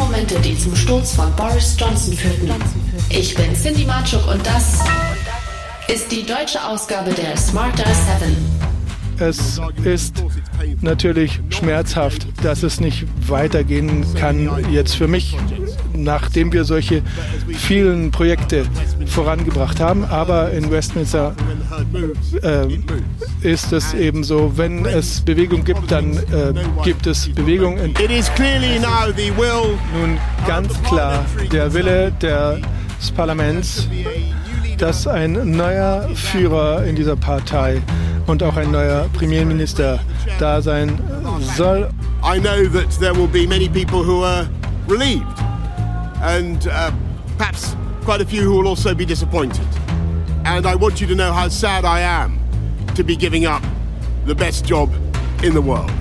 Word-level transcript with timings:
Momente, 0.00 0.40
die 0.40 0.56
zum 0.56 0.74
Sturz 0.74 1.12
von 1.12 1.30
Boris 1.36 1.76
Johnson 1.78 2.14
führten. 2.14 2.50
Ich 3.10 3.34
bin 3.34 3.54
Cindy 3.54 3.84
Marchuk 3.84 4.26
und 4.26 4.44
das 4.46 4.80
ist 5.88 6.10
die 6.10 6.24
deutsche 6.24 6.64
Ausgabe 6.64 7.12
der 7.12 7.36
Smarter 7.36 7.84
7. 8.18 8.36
Es 9.18 9.60
ist 9.84 10.24
natürlich 10.80 11.40
schmerzhaft, 11.50 12.26
dass 12.42 12.62
es 12.62 12.80
nicht 12.80 13.04
weitergehen 13.28 14.06
kann 14.14 14.48
jetzt 14.72 14.94
für 14.94 15.06
mich, 15.06 15.36
nachdem 16.04 16.52
wir 16.52 16.64
solche 16.64 17.02
vielen 17.56 18.10
Projekte 18.10 18.64
vorangebracht 19.06 19.80
haben. 19.80 20.04
Aber 20.04 20.50
in 20.52 20.70
Westminster 20.70 21.34
äh, 22.42 22.66
ist 23.42 23.72
es 23.72 23.94
eben 23.94 24.24
so, 24.24 24.52
wenn 24.56 24.84
es 24.86 25.20
Bewegung 25.20 25.64
gibt, 25.64 25.90
dann 25.90 26.16
äh, 26.16 26.54
gibt 26.84 27.06
es 27.06 27.28
Bewegung. 27.28 27.76
Nun 27.76 27.94
ganz 30.46 30.82
klar 30.82 31.24
der 31.52 31.72
Wille 31.72 32.12
des 32.20 33.10
Parlaments, 33.12 33.88
dass 34.78 35.06
ein 35.06 35.56
neuer 35.56 36.08
Führer 36.14 36.84
in 36.84 36.96
dieser 36.96 37.16
Partei 37.16 37.80
und 38.26 38.42
auch 38.42 38.56
ein 38.56 38.70
neuer 38.70 39.08
Premierminister 39.12 40.00
da 40.38 40.62
sein 40.62 40.98
soll. 41.56 41.88
I 42.22 42.38
know 42.38 42.68
that 42.68 42.90
there 43.00 43.14
will 43.14 43.26
be 43.26 43.46
many 43.46 43.68
people 43.68 44.02
who 44.02 44.22
are 44.22 44.46
relieved, 44.88 45.24
and 46.20 46.66
uh, 46.68 46.92
perhaps 47.36 47.74
quite 48.02 48.20
a 48.20 48.24
few 48.24 48.42
who 48.42 48.56
will 48.56 48.68
also 48.68 48.94
be 48.94 49.04
disappointed. 49.04 49.66
And 50.44 50.66
I 50.66 50.74
want 50.74 51.00
you 51.00 51.06
to 51.06 51.14
know 51.14 51.32
how 51.32 51.48
sad 51.48 51.84
I 51.84 52.00
am 52.00 52.38
to 52.94 53.04
be 53.04 53.16
giving 53.16 53.46
up 53.46 53.62
the 54.24 54.34
best 54.34 54.64
job 54.64 54.92
in 55.42 55.54
the 55.54 55.62
world. 55.62 55.92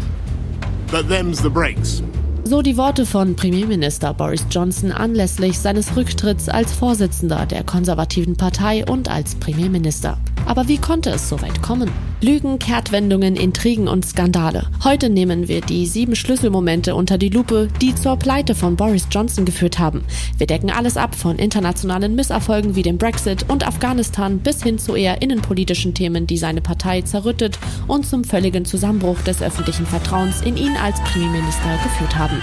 But 0.92 1.08
them's 1.08 1.42
the 1.42 1.50
breaks. 1.50 2.02
So 2.50 2.64
die 2.64 2.78
Worte 2.78 3.06
von 3.06 3.36
Premierminister 3.36 4.12
Boris 4.12 4.44
Johnson 4.50 4.92
anlässlich 4.92 5.60
seines 5.60 5.96
Rücktritts 5.96 6.50
als 6.50 6.74
Vorsitzender 6.74 7.46
der 7.46 7.64
konservativen 7.64 8.38
Partei 8.38 8.84
und 8.88 9.08
als 9.08 9.36
Premierminister. 9.36 10.18
Aber 10.48 10.68
wie 10.68 10.80
konnte 10.80 11.12
es 11.12 11.30
so 11.30 11.40
weit 11.44 11.62
kommen? 11.62 11.92
Lügen, 12.22 12.58
Kehrtwendungen, 12.58 13.36
Intrigen 13.36 13.88
und 13.88 14.04
Skandale. 14.04 14.66
Heute 14.84 15.10
nehmen 15.10 15.48
wir 15.48 15.62
die 15.62 15.86
sieben 15.86 16.16
Schlüsselmomente 16.16 16.96
unter 16.96 17.20
die 17.20 17.30
Lupe, 17.30 17.68
die 17.82 17.94
zur 17.94 18.18
Pleite 18.18 18.56
von 18.56 18.76
Boris 18.76 19.08
Johnson 19.12 19.46
geführt 19.46 19.78
haben. 19.78 20.04
Wir 20.38 20.48
decken 20.48 20.72
alles 20.72 20.98
ab 20.98 21.14
von 21.14 21.38
internationalen 21.38 22.16
Misserfolgen 22.16 22.76
wie 22.76 22.82
dem 22.82 22.98
Brexit 22.98 23.46
und 23.48 23.66
Afghanistan 23.66 24.40
bis 24.40 24.64
hin 24.64 24.80
zu 24.80 24.96
eher 24.96 25.22
innenpolitischen 25.22 25.94
Themen, 25.94 26.26
die 26.26 26.38
seine 26.38 26.62
Partei 26.62 27.04
zerrüttet 27.04 27.60
und 27.88 28.08
zum 28.08 28.24
völligen 28.24 28.66
Zusammenbruch 28.66 29.20
des 29.22 29.44
öffentlichen 29.44 29.86
Vertrauens 29.86 30.42
in 30.42 30.58
ihn 30.58 30.76
als 30.84 31.00
Premierminister 31.04 31.78
geführt 31.84 32.18
haben. 32.18 32.39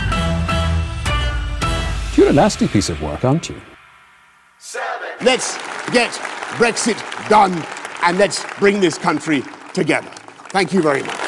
You're 2.16 2.30
a 2.30 2.32
nasty 2.32 2.66
piece 2.66 2.88
of 2.88 3.00
work, 3.02 3.24
aren't 3.24 3.48
you? 3.48 3.60
Let's 5.22 5.56
get 5.92 6.10
Brexit 6.58 6.98
done 7.28 7.52
and 8.02 8.18
let's 8.18 8.44
bring 8.58 8.80
this 8.80 8.98
country 8.98 9.42
together. 9.74 10.10
Thank 10.50 10.72
you 10.72 10.80
very 10.82 11.02
much. 11.02 11.25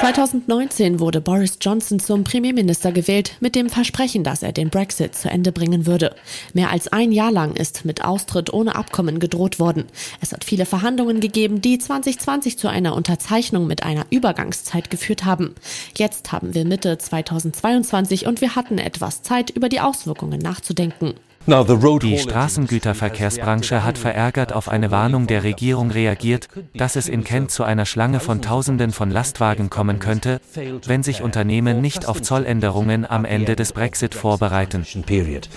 2019 0.00 1.00
wurde 1.00 1.22
Boris 1.22 1.56
Johnson 1.58 1.98
zum 1.98 2.22
Premierminister 2.22 2.92
gewählt, 2.92 3.34
mit 3.40 3.54
dem 3.54 3.70
Versprechen, 3.70 4.24
dass 4.24 4.42
er 4.42 4.52
den 4.52 4.68
Brexit 4.68 5.14
zu 5.14 5.30
Ende 5.30 5.52
bringen 5.52 5.86
würde. 5.86 6.14
Mehr 6.52 6.70
als 6.70 6.88
ein 6.88 7.12
Jahr 7.12 7.32
lang 7.32 7.56
ist 7.56 7.86
mit 7.86 8.04
Austritt 8.04 8.52
ohne 8.52 8.74
Abkommen 8.74 9.20
gedroht 9.20 9.58
worden. 9.58 9.86
Es 10.20 10.32
hat 10.32 10.44
viele 10.44 10.66
Verhandlungen 10.66 11.20
gegeben, 11.20 11.62
die 11.62 11.78
2020 11.78 12.58
zu 12.58 12.68
einer 12.68 12.94
Unterzeichnung 12.94 13.66
mit 13.66 13.84
einer 13.84 14.04
Übergangszeit 14.10 14.90
geführt 14.90 15.24
haben. 15.24 15.54
Jetzt 15.96 16.30
haben 16.30 16.54
wir 16.54 16.66
Mitte 16.66 16.98
2022 16.98 18.26
und 18.26 18.42
wir 18.42 18.54
hatten 18.54 18.76
etwas 18.76 19.22
Zeit, 19.22 19.48
über 19.48 19.70
die 19.70 19.80
Auswirkungen 19.80 20.40
nachzudenken. 20.40 21.14
Die 21.48 22.18
Straßengüterverkehrsbranche 22.18 23.84
hat 23.84 23.98
verärgert 23.98 24.52
auf 24.52 24.68
eine 24.68 24.90
Warnung 24.90 25.28
der 25.28 25.44
Regierung 25.44 25.92
reagiert, 25.92 26.48
dass 26.74 26.96
es 26.96 27.08
in 27.08 27.22
Kent 27.22 27.52
zu 27.52 27.62
einer 27.62 27.86
Schlange 27.86 28.18
von 28.18 28.42
Tausenden 28.42 28.90
von 28.90 29.12
Lastwagen 29.12 29.70
kommen 29.70 30.00
könnte, 30.00 30.40
wenn 30.86 31.04
sich 31.04 31.22
Unternehmen 31.22 31.80
nicht 31.80 32.08
auf 32.08 32.20
Zolländerungen 32.20 33.08
am 33.08 33.24
Ende 33.24 33.54
des 33.54 33.72
Brexit 33.72 34.16
vorbereiten. 34.16 34.84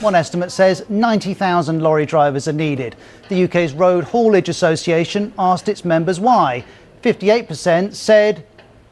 One 0.03 0.15
estimate 0.15 0.51
says 0.51 0.85
90,000 0.89 1.79
lorry 1.79 2.05
drivers 2.05 2.47
are 2.47 2.55
needed. 2.55 2.95
The 3.29 3.45
UK's 3.45 3.73
Road 3.73 4.13
Haulage 4.13 4.49
Association 4.49 5.33
asked 5.37 5.67
its 5.67 5.83
members 5.83 6.21
why. 6.21 6.63
58% 7.03 7.95
said 7.95 8.43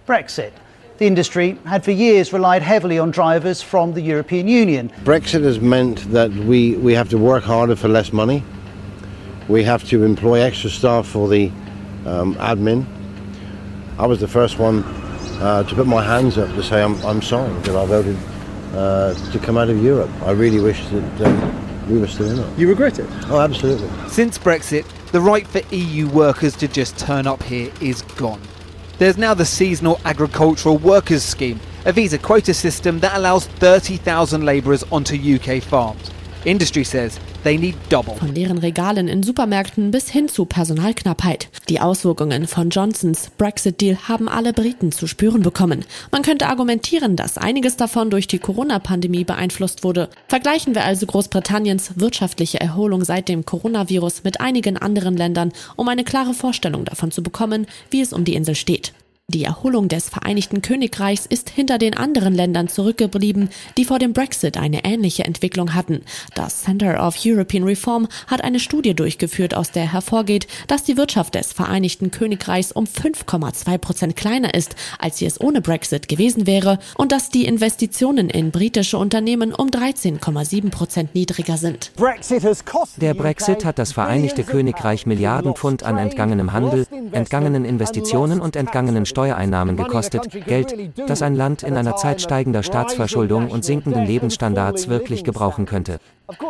Brexit. 0.07 0.51
The 0.97 1.05
industry 1.05 1.59
had 1.65 1.83
for 1.83 1.91
years 1.91 2.33
relied 2.33 2.63
heavily 2.63 2.97
on 2.97 3.11
drivers 3.11 3.61
from 3.61 3.93
the 3.93 4.01
European 4.01 4.47
Union. 4.47 4.91
Brexit 5.03 5.43
has 5.43 5.59
meant 5.59 5.99
that 6.11 6.31
we, 6.31 6.75
we 6.77 6.93
have 6.93 7.07
to 7.09 7.19
work 7.19 7.43
harder 7.43 7.75
for 7.75 7.87
less 7.87 8.11
money. 8.11 8.43
We 9.47 9.63
have 9.63 9.83
to 9.89 10.03
employ 10.03 10.41
extra 10.41 10.71
staff 10.71 11.05
for 11.05 11.29
the 11.29 11.51
um, 12.07 12.33
admin. 12.35 12.87
I 13.99 14.07
was 14.07 14.19
the 14.19 14.27
first 14.27 14.57
one 14.57 14.83
uh, 15.39 15.63
to 15.69 15.75
put 15.75 15.85
my 15.85 16.03
hands 16.03 16.39
up 16.39 16.49
to 16.55 16.63
say 16.63 16.81
I'm, 16.81 16.95
I'm 17.05 17.21
sorry 17.21 17.53
that 17.61 17.75
I 17.75 17.85
voted 17.85 18.17
uh, 18.73 19.13
to 19.31 19.39
come 19.39 19.55
out 19.55 19.69
of 19.69 19.81
Europe. 19.83 20.09
I 20.23 20.31
really 20.31 20.59
wish 20.59 20.83
that 20.87 21.21
um, 21.27 21.89
we 21.89 21.99
were 21.99 22.07
still 22.07 22.31
in 22.31 22.39
it. 22.39 22.59
You 22.59 22.69
regret 22.69 22.97
it? 22.97 23.07
Oh, 23.27 23.39
absolutely. 23.39 23.87
Since 24.09 24.39
Brexit, 24.39 24.85
the 25.11 25.21
right 25.21 25.47
for 25.47 25.61
EU 25.73 26.07
workers 26.09 26.55
to 26.57 26.67
just 26.67 26.97
turn 26.97 27.27
up 27.27 27.43
here 27.43 27.71
is 27.81 28.01
gone. 28.01 28.41
There's 28.99 29.15
now 29.15 29.35
the 29.35 29.45
Seasonal 29.45 30.01
Agricultural 30.05 30.79
Workers 30.79 31.23
Scheme, 31.23 31.59
a 31.85 31.91
visa 31.91 32.17
quota 32.17 32.51
system 32.51 32.99
that 33.01 33.15
allows 33.15 33.45
30,000 33.45 34.43
labourers 34.43 34.83
onto 34.91 35.15
UK 35.15 35.61
farms. 35.61 36.09
Industry 36.45 36.83
says 36.83 37.19
they 37.47 37.57
need 37.57 37.75
double. 37.89 38.13
Von 38.15 38.35
leeren 38.35 38.57
Regalen 38.57 39.07
in 39.07 39.23
Supermärkten 39.23 39.91
bis 39.91 40.09
hin 40.09 40.27
zu 40.27 40.43
Personalknappheit. 40.43 41.47
Die 41.69 41.79
Auswirkungen 41.79 42.45
von 42.45 42.69
Johnsons 42.69 43.31
Brexit-Deal 43.37 44.09
haben 44.09 44.27
alle 44.27 44.51
Briten 44.51 44.91
zu 44.91 45.07
spüren 45.07 45.43
bekommen. 45.43 45.85
Man 46.11 46.23
könnte 46.23 46.47
argumentieren, 46.47 47.15
dass 47.15 47.37
einiges 47.37 47.77
davon 47.77 48.09
durch 48.09 48.27
die 48.27 48.39
Corona-Pandemie 48.39 49.23
beeinflusst 49.23 49.85
wurde. 49.85 50.09
Vergleichen 50.27 50.75
wir 50.75 50.83
also 50.83 51.05
Großbritanniens 51.05 51.91
wirtschaftliche 51.95 52.59
Erholung 52.59 53.05
seit 53.05 53.29
dem 53.29 53.45
Coronavirus 53.45 54.25
mit 54.25 54.41
einigen 54.41 54.75
anderen 54.75 55.15
Ländern, 55.15 55.53
um 55.77 55.87
eine 55.87 56.03
klare 56.03 56.33
Vorstellung 56.33 56.83
davon 56.83 57.11
zu 57.11 57.23
bekommen, 57.23 57.65
wie 57.89 58.01
es 58.01 58.11
um 58.11 58.25
die 58.25 58.35
Insel 58.35 58.55
steht. 58.55 58.91
Die 59.29 59.43
Erholung 59.43 59.89
des 59.89 60.07
Vereinigten 60.07 60.61
Königreichs 60.61 61.25
ist 61.25 61.49
hinter 61.49 61.77
den 61.77 61.97
anderen 61.97 62.33
Ländern 62.33 62.69
zurückgeblieben, 62.69 63.49
die 63.75 63.83
vor 63.83 63.99
dem 63.99 64.13
Brexit 64.13 64.55
eine 64.55 64.85
ähnliche 64.85 65.25
Entwicklung 65.25 65.73
hatten. 65.73 66.03
Das 66.33 66.61
Center 66.61 67.05
of 67.05 67.17
European 67.25 67.65
Reform 67.65 68.07
hat 68.27 68.41
eine 68.41 68.61
Studie 68.61 68.93
durchgeführt, 68.93 69.53
aus 69.53 69.71
der 69.71 69.91
hervorgeht, 69.91 70.47
dass 70.67 70.85
die 70.85 70.95
Wirtschaft 70.95 71.35
des 71.35 71.51
Vereinigten 71.51 72.09
Königreichs 72.09 72.71
um 72.71 72.85
5,2 72.85 73.77
Prozent 73.79 74.15
kleiner 74.15 74.53
ist, 74.53 74.77
als 74.97 75.17
sie 75.17 75.25
es 75.25 75.41
ohne 75.41 75.59
Brexit 75.59 76.07
gewesen 76.07 76.47
wäre, 76.47 76.79
und 76.95 77.11
dass 77.11 77.29
die 77.29 77.47
Investitionen 77.47 78.29
in 78.29 78.51
britische 78.51 78.97
Unternehmen 78.97 79.53
um 79.53 79.67
13,7 79.67 80.69
Prozent 80.69 81.15
niedriger 81.15 81.57
sind. 81.57 81.91
Der 82.95 83.13
Brexit 83.13 83.65
hat 83.65 83.77
das 83.77 83.91
Vereinigte 83.91 84.45
Königreich 84.45 85.05
Milliarden 85.05 85.53
Pfund 85.53 85.83
an 85.83 85.97
entgangenem 85.97 86.53
Handel, 86.53 86.87
entgangenen 87.11 87.65
Investitionen 87.65 88.39
und 88.39 88.55
entgangenen 88.55 89.05
Steuereinnahmen 89.17 89.77
gekostet, 89.77 90.29
Geld, 90.45 90.75
das 91.07 91.23
ein 91.23 91.33
Land 91.33 91.63
in 91.63 91.75
einer 91.75 91.95
Zeit 91.95 92.21
steigender 92.21 92.61
Staatsverschuldung 92.61 93.49
und 93.49 93.65
sinkenden 93.65 94.05
Lebensstandards 94.05 94.89
wirklich 94.89 95.23
gebrauchen 95.23 95.65
könnte. 95.65 95.99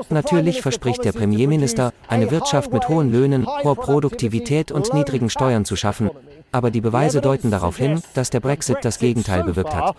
Natürlich 0.09 0.61
verspricht 0.61 1.05
der 1.05 1.13
Premierminister, 1.13 1.93
eine 2.09 2.29
Wirtschaft 2.29 2.73
mit 2.73 2.89
hohen 2.89 3.09
Löhnen, 3.09 3.47
hoher 3.47 3.77
Produktivität 3.77 4.73
und 4.73 4.93
niedrigen 4.93 5.29
Steuern 5.29 5.63
zu 5.63 5.77
schaffen, 5.77 6.09
aber 6.51 6.71
die 6.71 6.81
Beweise 6.81 7.21
deuten 7.21 7.51
darauf 7.51 7.77
hin, 7.77 8.01
dass 8.13 8.29
der 8.29 8.39
Brexit 8.39 8.77
das 8.81 8.99
Gegenteil 8.99 9.43
bewirkt 9.43 9.73
hat. 9.73 9.95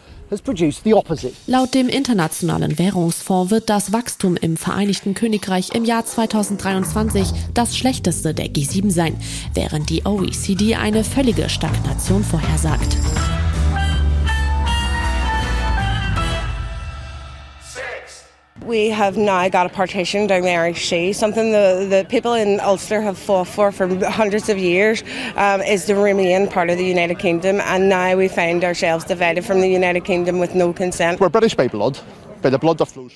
Laut 1.46 1.74
dem 1.74 1.88
Internationalen 1.88 2.78
Währungsfonds 2.78 3.50
wird 3.50 3.70
das 3.70 3.92
Wachstum 3.92 4.36
im 4.36 4.56
Vereinigten 4.56 5.14
Königreich 5.14 5.74
im 5.74 5.84
Jahr 5.84 6.04
2023 6.04 7.32
das 7.54 7.76
schlechteste 7.76 8.34
der 8.34 8.46
G7 8.46 8.90
sein, 8.90 9.16
während 9.54 9.90
die 9.90 10.04
OECD 10.04 10.74
eine 10.76 11.04
völlige 11.04 11.48
Stagnation 11.48 12.24
vorhersagt. 12.24 12.96
We 18.68 18.90
have 18.90 19.16
now 19.16 19.48
got 19.48 19.64
a 19.64 19.70
partition 19.70 20.26
down 20.26 20.42
the 20.42 20.50
Irish 20.50 20.90
Sea, 20.90 21.14
something 21.14 21.52
the, 21.52 21.86
the 21.88 22.04
people 22.10 22.34
in 22.34 22.60
Ulster 22.60 23.00
have 23.00 23.16
fought 23.16 23.48
for 23.48 23.72
for 23.72 23.88
hundreds 24.04 24.50
of 24.50 24.58
years, 24.58 25.02
um, 25.36 25.62
is 25.62 25.86
to 25.86 25.94
remain 25.94 26.48
part 26.48 26.68
of 26.68 26.76
the 26.76 26.84
United 26.84 27.18
Kingdom, 27.18 27.62
and 27.62 27.88
now 27.88 28.14
we 28.14 28.28
find 28.28 28.62
ourselves 28.64 29.06
divided 29.06 29.46
from 29.46 29.62
the 29.62 29.68
United 29.68 30.04
Kingdom 30.04 30.38
with 30.38 30.54
no 30.54 30.74
consent. 30.74 31.18
We're 31.18 31.30
British 31.30 31.56
by 31.56 31.68
blood. 31.68 31.98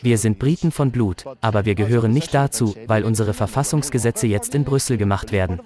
Wir 0.00 0.18
sind 0.18 0.38
Briten 0.38 0.72
von 0.72 0.90
Blut, 0.90 1.24
aber 1.42 1.66
wir 1.66 1.74
gehören 1.74 2.12
nicht 2.12 2.34
dazu, 2.34 2.74
weil 2.86 3.04
unsere 3.04 3.34
Verfassungsgesetze 3.34 4.26
jetzt 4.26 4.54
in 4.54 4.64
Brüssel 4.64 4.96
gemacht 4.96 5.32
werden. 5.32 5.60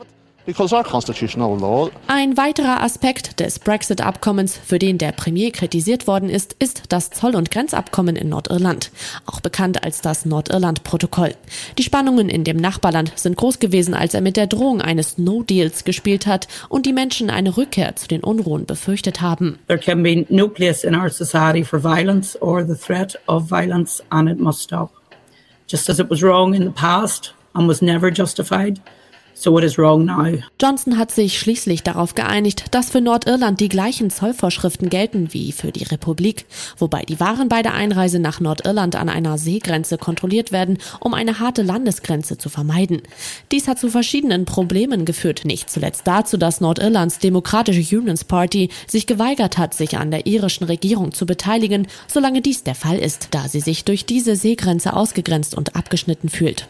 Ein 0.49 2.37
weiterer 2.37 2.81
Aspekt 2.81 3.41
des 3.41 3.59
Brexit-Abkommens, 3.59 4.57
für 4.57 4.79
den 4.79 4.97
der 4.97 5.11
Premier 5.11 5.51
kritisiert 5.51 6.07
worden 6.07 6.31
ist, 6.31 6.55
ist 6.61 6.85
das 6.91 7.11
Zoll- 7.11 7.35
und 7.35 7.51
Grenzabkommen 7.51 8.15
in 8.15 8.29
Nordirland, 8.29 8.93
auch 9.27 9.41
bekannt 9.41 9.83
als 9.83 10.03
das 10.03 10.25
Nordirland-Protokoll. 10.25 11.35
Die 11.79 11.83
Spannungen 11.83 12.29
in 12.29 12.45
dem 12.45 12.59
Nachbarland 12.59 13.13
sind 13.17 13.37
groß 13.37 13.59
gewesen, 13.59 13.93
als 13.93 14.15
er 14.15 14.21
mit 14.21 14.37
der 14.37 14.47
Drohung 14.47 14.81
eines 14.81 15.19
No-Deals 15.19 15.83
gespielt 15.83 16.29
hat 16.29 16.47
und 16.69 16.87
die 16.87 16.93
Menschen 16.93 17.29
eine 17.29 17.57
Rückkehr 17.57 17.97
zu 17.97 18.07
den 18.07 18.23
Unruhen 18.23 18.67
befürchtet 18.67 19.21
haben. 19.21 19.59
There 19.67 19.81
can 19.81 20.05
be 20.05 20.27
no 20.29 20.47
place 20.47 20.85
in 20.85 20.95
our 20.95 21.11
society 21.11 21.65
for 21.65 21.83
violence 21.83 22.41
or 22.41 22.65
the 22.65 22.77
threat 22.77 23.19
of 23.27 23.49
violence 23.51 24.01
and 24.11 24.31
it 24.31 24.39
must 24.39 24.61
stop. 24.61 24.93
Just 25.69 25.91
as 25.91 25.99
it 25.99 26.09
was 26.09 26.23
wrong 26.23 26.55
in 26.55 26.63
the 26.63 26.71
past 26.71 27.35
and 27.53 27.67
was 27.67 27.83
never 27.83 28.13
justified, 28.13 28.81
So 29.39 29.53
what 29.53 29.65
is 29.65 29.77
wrong 29.77 30.07
now? 30.07 30.33
Johnson 30.59 30.97
hat 30.97 31.11
sich 31.11 31.39
schließlich 31.39 31.83
darauf 31.83 32.15
geeinigt, 32.15 32.65
dass 32.71 32.89
für 32.89 33.03
Nordirland 33.03 33.61
die 33.61 33.69
gleichen 33.69 34.09
Zollvorschriften 34.09 34.89
gelten 34.89 35.35
wie 35.35 35.53
für 35.53 35.73
die 35.73 35.85
Republik, 35.85 36.47
wobei 36.79 37.03
die 37.03 37.21
Waren 37.21 37.51
bei 37.51 37.61
der 37.61 37.75
Einreise 37.75 38.19
nach 38.19 38.41
Nordirland 38.41 38.97
an 38.97 39.11
einer 39.11 39.37
Seegrenze 39.37 39.99
kontrolliert 39.99 40.53
werden, 40.53 40.79
um 41.01 41.13
eine 41.13 41.39
harte 41.39 41.61
Landesgrenze 41.61 42.39
zu 42.39 42.49
vermeiden. 42.49 43.03
Dies 43.53 43.69
hat 43.69 43.79
zu 43.79 43.91
verschiedenen 43.91 44.47
Problemen 44.47 45.05
geführt, 45.05 45.45
nicht 45.45 45.69
zuletzt 45.69 46.07
dazu, 46.07 46.39
dass 46.39 46.63
Nordirlands 46.63 47.19
Demokratische 47.19 47.99
Unions 47.99 48.25
Party 48.25 48.71
sich 48.87 49.07
geweigert 49.07 49.59
hat, 49.59 49.75
sich 49.75 49.99
an 49.99 50.11
der 50.11 50.27
irischen 50.27 50.65
Regierung 50.65 51.13
zu 51.13 51.27
beteiligen, 51.27 51.89
solange 52.07 52.41
dies 52.41 52.63
der 52.63 52.75
Fall 52.75 52.99
ist, 52.99 53.29
da 53.33 53.49
sie 53.49 53.61
sich 53.61 53.85
durch 53.85 54.07
diese 54.07 54.35
Seegrenze 54.35 54.95
ausgegrenzt 54.95 55.55
und 55.55 55.77
abgeschnitten 55.77 56.31
fühlt. 56.31 56.69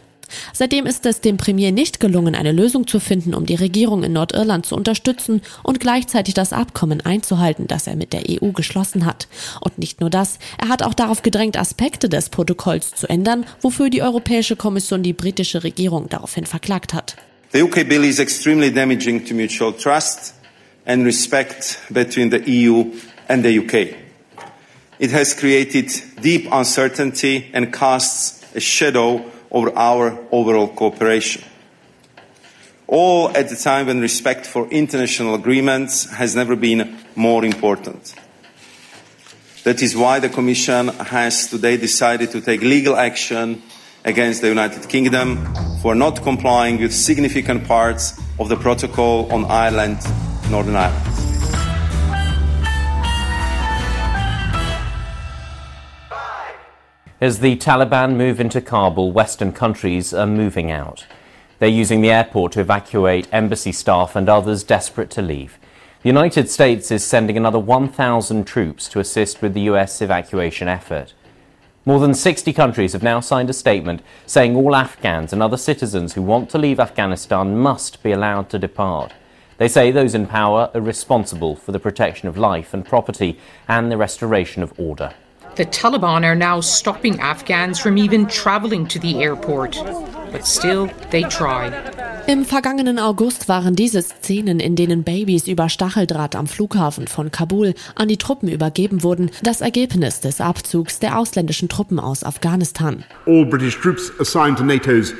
Seitdem 0.53 0.85
ist 0.85 1.05
es 1.05 1.21
dem 1.21 1.37
Premier 1.37 1.71
nicht 1.71 1.99
gelungen, 1.99 2.35
eine 2.35 2.51
Lösung 2.51 2.87
zu 2.87 2.99
finden, 2.99 3.33
um 3.33 3.45
die 3.45 3.55
Regierung 3.55 4.03
in 4.03 4.13
Nordirland 4.13 4.65
zu 4.65 4.75
unterstützen 4.75 5.41
und 5.63 5.79
gleichzeitig 5.79 6.33
das 6.33 6.53
Abkommen 6.53 7.01
einzuhalten, 7.01 7.67
das 7.67 7.87
er 7.87 7.95
mit 7.95 8.13
der 8.13 8.23
EU 8.29 8.51
geschlossen 8.51 9.05
hat. 9.05 9.27
Und 9.61 9.77
nicht 9.77 10.01
nur 10.01 10.09
das, 10.09 10.39
er 10.57 10.69
hat 10.69 10.83
auch 10.83 10.93
darauf 10.93 11.21
gedrängt, 11.21 11.57
Aspekte 11.57 12.09
des 12.09 12.29
Protokolls 12.29 12.95
zu 12.95 13.07
ändern, 13.07 13.45
wofür 13.61 13.89
die 13.89 14.01
Europäische 14.01 14.55
Kommission 14.55 15.03
die 15.03 15.13
britische 15.13 15.63
Regierung 15.63 16.09
daraufhin 16.09 16.45
verklagt 16.45 16.93
hat. 16.93 17.15
The 17.53 17.61
UK 17.61 17.87
bill 17.87 18.03
is 18.03 18.19
extremely 18.19 18.71
damaging 18.73 19.25
to 19.25 19.33
mutual 19.33 19.71
trust 19.71 20.33
and 20.85 21.05
respect 21.05 21.79
between 21.89 22.29
the 22.29 22.41
EU 22.45 22.85
and 23.27 23.43
the 23.43 23.59
UK. 23.59 23.95
It 24.99 25.13
has 25.13 25.35
created 25.35 25.91
deep 26.21 26.51
uncertainty 26.51 27.45
and 27.53 27.71
casts 27.71 28.41
a 28.55 28.59
shadow 28.59 29.23
over 29.51 29.75
our 29.75 30.17
overall 30.31 30.67
cooperation. 30.67 31.43
All 32.87 33.29
at 33.35 33.49
the 33.49 33.55
time 33.55 33.87
when 33.87 33.99
respect 33.99 34.45
for 34.45 34.67
international 34.69 35.35
agreements 35.35 36.09
has 36.09 36.35
never 36.35 36.55
been 36.55 36.97
more 37.15 37.43
important. 37.43 38.15
That 39.63 39.81
is 39.81 39.97
why 39.97 40.19
the 40.19 40.29
Commission 40.29 40.87
has 40.87 41.47
today 41.47 41.75
decided 41.75 42.31
to 42.31 42.39
take 42.39 42.61
legal 42.61 42.95
action 42.95 43.61
against 44.05 44.39
the 44.39 44.47
United 44.47 44.87
Kingdom 44.87 45.53
for 45.81 45.93
not 45.93 46.23
complying 46.23 46.79
with 46.79 46.93
significant 46.93 47.67
parts 47.67 48.17
of 48.39 48.47
the 48.47 48.55
protocol 48.55 49.29
on 49.29 49.43
Ireland, 49.45 49.99
Northern 50.49 50.77
Ireland. 50.77 51.26
As 57.19 57.39
the 57.39 57.55
Taliban 57.55 58.15
move 58.15 58.39
into 58.39 58.61
Kabul, 58.61 59.11
Western 59.11 59.51
countries 59.51 60.13
are 60.13 60.27
moving 60.27 60.69
out. 60.69 61.07
They're 61.57 61.67
using 61.67 62.01
the 62.01 62.11
airport 62.11 62.51
to 62.51 62.59
evacuate 62.59 63.27
embassy 63.31 63.71
staff 63.71 64.15
and 64.15 64.29
others 64.29 64.63
desperate 64.63 65.09
to 65.11 65.23
leave. 65.23 65.57
The 66.03 66.09
United 66.09 66.47
States 66.47 66.91
is 66.91 67.03
sending 67.03 67.35
another 67.35 67.57
1,000 67.57 68.45
troops 68.45 68.87
to 68.89 68.99
assist 68.99 69.41
with 69.41 69.55
the 69.55 69.61
US 69.61 69.99
evacuation 69.99 70.67
effort. 70.67 71.15
More 71.87 71.99
than 71.99 72.13
60 72.13 72.53
countries 72.53 72.93
have 72.93 73.01
now 73.01 73.19
signed 73.19 73.49
a 73.49 73.53
statement 73.53 74.03
saying 74.27 74.55
all 74.55 74.75
Afghans 74.75 75.33
and 75.33 75.41
other 75.41 75.57
citizens 75.57 76.13
who 76.13 76.21
want 76.21 76.51
to 76.51 76.59
leave 76.59 76.79
Afghanistan 76.79 77.57
must 77.57 78.03
be 78.03 78.11
allowed 78.11 78.51
to 78.51 78.59
depart. 78.59 79.13
They 79.57 79.67
say 79.67 79.89
those 79.89 80.13
in 80.13 80.27
power 80.27 80.69
are 80.75 80.81
responsible 80.81 81.55
for 81.55 81.71
the 81.71 81.79
protection 81.79 82.27
of 82.27 82.37
life 82.37 82.75
and 82.75 82.85
property 82.85 83.39
and 83.67 83.91
the 83.91 83.97
restoration 83.97 84.61
of 84.61 84.79
order. 84.79 85.15
The 85.57 85.65
Taliban 85.65 86.23
are 86.23 86.35
now 86.35 86.61
stopping 86.61 87.19
Afghans 87.19 87.79
from 87.79 87.97
even 87.97 88.27
traveling 88.27 88.87
to 88.89 88.99
the 88.99 89.23
airport. 89.23 89.75
But 90.31 90.45
still, 90.45 90.87
they 91.09 91.23
try. 91.23 91.71
Im 92.27 92.45
vergangenen 92.45 92.99
August 92.99 93.49
waren 93.49 93.75
diese 93.75 94.03
Szenen, 94.03 94.59
in 94.59 94.75
denen 94.75 95.03
Babys 95.03 95.47
über 95.47 95.67
Stacheldraht 95.67 96.35
am 96.35 96.45
Flughafen 96.45 97.07
von 97.07 97.31
Kabul 97.31 97.73
an 97.95 98.07
die 98.07 98.17
Truppen 98.17 98.49
übergeben 98.49 99.01
wurden, 99.01 99.31
das 99.41 99.61
Ergebnis 99.61 100.19
des 100.19 100.41
Abzugs 100.41 100.99
der 100.99 101.17
ausländischen 101.17 101.69
Truppen 101.69 101.99
aus 101.99 102.23
Afghanistan. 102.23 103.03
All 103.25 103.43
British 103.43 103.79
troops 103.79 104.11
assigned 104.19 104.59
to 104.59 104.63
NATO's 104.63 105.15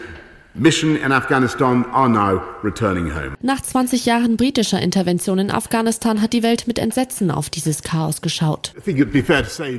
mission 0.60 0.96
in 0.96 1.12
Afghanistan 1.12 1.86
are 1.92 2.10
now 2.10 2.42
returning 2.64 3.14
home. 3.14 3.36
Nach 3.42 3.62
20 3.62 4.06
Jahren 4.06 4.38
britischer 4.38 4.82
Intervention 4.82 5.40
in 5.40 5.52
Afghanistan 5.52 6.22
hat 6.22 6.34
die 6.34 6.44
Welt 6.44 6.68
mit 6.68 6.80
Entsetzen 6.80 7.32
auf 7.32 7.50
dieses 7.50 7.84
Chaos 7.84 8.22
geschaut. 8.22 8.74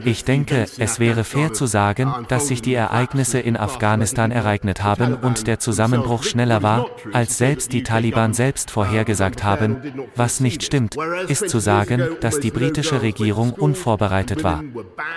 Ich 0.04 0.24
denke, 0.24 0.66
es 0.78 1.00
wäre 1.00 1.24
fair 1.24 1.52
zu 1.52 1.66
sagen, 1.66 2.12
dass 2.28 2.48
sich 2.48 2.62
die 2.62 2.74
Ereignisse 2.74 3.40
in 3.40 3.56
Afghanistan 3.56 4.30
ereignet 4.30 4.82
haben 4.82 5.14
und 5.14 5.46
der 5.46 5.58
Zusammenbruch 5.58 6.22
schneller 6.22 6.62
war, 6.62 6.86
als 7.12 7.38
selbst 7.38 7.72
die 7.72 7.82
Taliban 7.82 8.32
selbst 8.32 8.70
vorhergesagt 8.70 9.42
haben. 9.42 9.76
Was 10.14 10.40
nicht 10.40 10.62
stimmt, 10.62 10.96
ist 11.28 11.48
zu 11.48 11.58
sagen, 11.58 12.02
dass 12.20 12.40
die 12.40 12.50
britische 12.50 13.02
Regierung 13.02 13.52
unvorbereitet 13.52 14.44
war. 14.44 14.62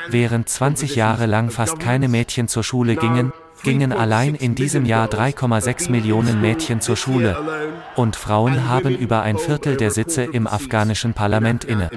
Während 0.10 0.50
20 0.50 0.96
Jahre 0.96 1.26
lang 1.26 1.50
fast 1.52 1.80
keine 1.80 2.08
Mädchen 2.08 2.48
zur 2.48 2.64
Schule 2.64 2.96
gingen, 2.96 3.32
gingen 3.64 3.94
allein 3.94 4.36
in 4.36 4.56
diesem 4.56 4.86
Jahr 4.86 5.08
3,6 5.08 5.92
Millionen 5.92 6.42
Mädchen 6.42 6.82
zur 6.82 6.96
Schule. 6.96 7.38
Und 7.96 8.16
Frauen 8.16 8.68
haben 8.68 8.96
über 8.96 9.22
ein 9.22 9.38
Viertel 9.38 9.78
der 9.78 9.92
Sitze 9.92 10.24
im 10.24 10.48
afghanischen 10.48 11.14
Parlament 11.14 11.64
inne. 11.64 11.90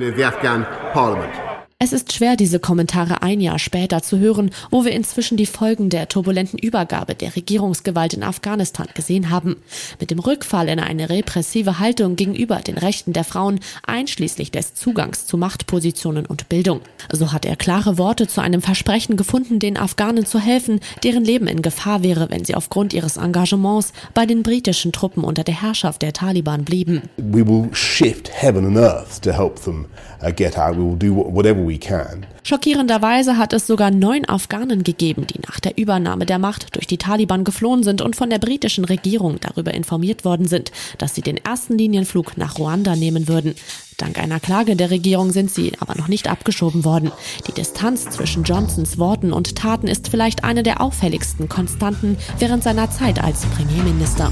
Es 1.80 1.92
ist 1.92 2.12
schwer, 2.12 2.36
diese 2.36 2.60
Kommentare 2.60 3.22
ein 3.22 3.40
Jahr 3.40 3.58
später 3.58 4.00
zu 4.00 4.18
hören, 4.18 4.50
wo 4.70 4.84
wir 4.84 4.92
inzwischen 4.92 5.36
die 5.36 5.44
Folgen 5.44 5.90
der 5.90 6.08
turbulenten 6.08 6.56
Übergabe 6.58 7.16
der 7.16 7.34
Regierungsgewalt 7.34 8.14
in 8.14 8.22
Afghanistan 8.22 8.86
gesehen 8.94 9.28
haben. 9.28 9.56
Mit 9.98 10.12
dem 10.12 10.20
Rückfall 10.20 10.68
in 10.68 10.78
eine 10.78 11.10
repressive 11.10 11.80
Haltung 11.80 12.14
gegenüber 12.14 12.60
den 12.60 12.78
Rechten 12.78 13.12
der 13.12 13.24
Frauen, 13.24 13.58
einschließlich 13.86 14.52
des 14.52 14.74
Zugangs 14.74 15.26
zu 15.26 15.36
Machtpositionen 15.36 16.26
und 16.26 16.48
Bildung. 16.48 16.80
So 17.12 17.32
hat 17.32 17.44
er 17.44 17.56
klare 17.56 17.98
Worte 17.98 18.28
zu 18.28 18.40
einem 18.40 18.62
Versprechen 18.62 19.16
gefunden, 19.16 19.58
den 19.58 19.76
Afghanen 19.76 20.26
zu 20.26 20.38
helfen, 20.38 20.78
deren 21.02 21.24
Leben 21.24 21.48
in 21.48 21.60
Gefahr 21.60 22.04
wäre, 22.04 22.30
wenn 22.30 22.44
sie 22.44 22.54
aufgrund 22.54 22.94
ihres 22.94 23.16
Engagements 23.16 23.92
bei 24.14 24.26
den 24.26 24.44
britischen 24.44 24.92
Truppen 24.92 25.24
unter 25.24 25.42
der 25.42 25.60
Herrschaft 25.60 26.02
der 26.02 26.12
Taliban 26.12 26.64
blieben. 26.64 27.02
We 27.16 27.44
will 27.44 27.68
shift 27.74 28.30
heaven 28.32 28.64
and 28.64 28.76
earth 28.76 29.20
to 29.22 29.32
help 29.32 29.60
them 29.60 29.86
uh, 30.22 30.30
get 30.30 30.56
out. 30.56 30.76
We 30.76 30.84
will 30.84 30.98
do 30.98 31.14
whatever 31.14 31.63
we 31.66 31.78
can. 31.78 32.26
Schockierenderweise 32.42 33.38
hat 33.38 33.52
es 33.52 33.66
sogar 33.66 33.90
neun 33.90 34.28
Afghanen 34.28 34.84
gegeben, 34.84 35.26
die 35.26 35.40
nach 35.46 35.60
der 35.60 35.78
Übernahme 35.78 36.26
der 36.26 36.38
Macht 36.38 36.76
durch 36.76 36.86
die 36.86 36.98
Taliban 36.98 37.44
geflohen 37.44 37.82
sind 37.82 38.02
und 38.02 38.16
von 38.16 38.30
der 38.30 38.38
britischen 38.38 38.84
Regierung 38.84 39.38
darüber 39.40 39.72
informiert 39.72 40.24
worden 40.24 40.46
sind, 40.46 40.72
dass 40.98 41.14
sie 41.14 41.22
den 41.22 41.38
ersten 41.38 41.78
Linienflug 41.78 42.36
nach 42.36 42.58
Ruanda 42.58 42.96
nehmen 42.96 43.28
würden. 43.28 43.54
Dank 43.96 44.18
einer 44.18 44.40
Klage 44.40 44.76
der 44.76 44.90
Regierung 44.90 45.30
sind 45.32 45.50
sie 45.50 45.72
aber 45.80 45.94
noch 45.96 46.08
nicht 46.08 46.28
abgeschoben 46.28 46.84
worden. 46.84 47.12
Die 47.46 47.52
Distanz 47.52 48.10
zwischen 48.10 48.44
Johnsons 48.44 48.98
Worten 48.98 49.32
und 49.32 49.56
Taten 49.56 49.86
ist 49.86 50.08
vielleicht 50.08 50.44
eine 50.44 50.62
der 50.62 50.80
auffälligsten 50.80 51.48
Konstanten 51.48 52.18
während 52.38 52.62
seiner 52.62 52.90
Zeit 52.90 53.22
als 53.22 53.46
Premierminister. 53.46 54.30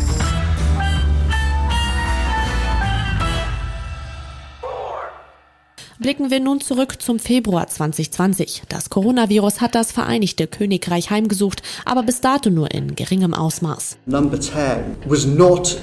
Blicken 6.02 6.32
wir 6.32 6.40
nun 6.40 6.60
zurück 6.60 7.00
zum 7.00 7.20
Februar 7.20 7.68
2020. 7.68 8.62
Das 8.68 8.90
Coronavirus 8.90 9.60
hat 9.60 9.76
das 9.76 9.92
Vereinigte 9.92 10.48
Königreich 10.48 11.10
heimgesucht, 11.10 11.62
aber 11.84 12.02
bis 12.02 12.20
dato 12.20 12.50
nur 12.50 12.72
in 12.72 12.96
geringem 12.96 13.34
Ausmaß. 13.34 13.98
Number 14.06 14.40
10 14.40 14.96
was 15.06 15.26
not 15.26 15.78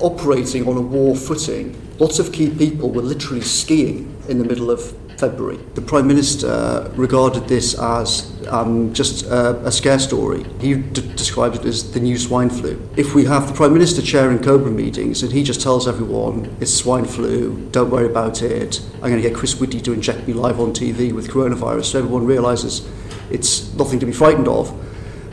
operating 0.00 0.66
on 0.66 0.78
a 0.78 0.80
war 0.80 1.14
footing. 1.14 1.74
Lots 1.98 2.18
of 2.18 2.32
key 2.32 2.46
people 2.48 2.88
were 2.88 3.06
literally 3.06 3.42
skiing 3.42 4.06
in 4.28 4.38
the 4.38 4.48
middle 4.48 4.72
of 4.72 4.94
February. 5.28 5.58
The 5.74 5.80
Prime 5.80 6.06
Minister 6.06 6.90
regarded 6.96 7.48
this 7.48 7.78
as 7.78 8.30
um, 8.48 8.92
just 8.92 9.24
a, 9.24 9.72
scare 9.72 9.98
story. 9.98 10.44
He 10.60 10.74
described 10.74 11.56
it 11.56 11.64
as 11.64 11.92
the 11.92 12.00
new 12.00 12.18
swine 12.18 12.50
flu. 12.50 12.72
If 12.96 13.14
we 13.14 13.24
have 13.24 13.48
the 13.48 13.54
Prime 13.54 13.72
Minister 13.72 14.02
chairing 14.02 14.40
Cobra 14.42 14.70
meetings 14.70 15.22
and 15.22 15.32
he 15.32 15.42
just 15.42 15.62
tells 15.62 15.88
everyone 15.88 16.54
it's 16.60 16.74
swine 16.74 17.06
flu, 17.06 17.68
don't 17.70 17.90
worry 17.90 18.06
about 18.06 18.42
it, 18.42 18.80
I'm 18.96 19.10
going 19.10 19.22
to 19.22 19.28
get 19.28 19.34
Chris 19.34 19.58
Whitty 19.58 19.80
to 19.80 19.92
inject 19.92 20.28
me 20.28 20.34
live 20.34 20.60
on 20.60 20.72
TV 20.72 21.12
with 21.12 21.28
coronavirus 21.28 21.86
so 21.86 21.98
everyone 22.00 22.26
realises 22.26 22.86
it's 23.30 23.72
nothing 23.74 23.98
to 24.00 24.06
be 24.06 24.12
frightened 24.12 24.48
of, 24.48 24.72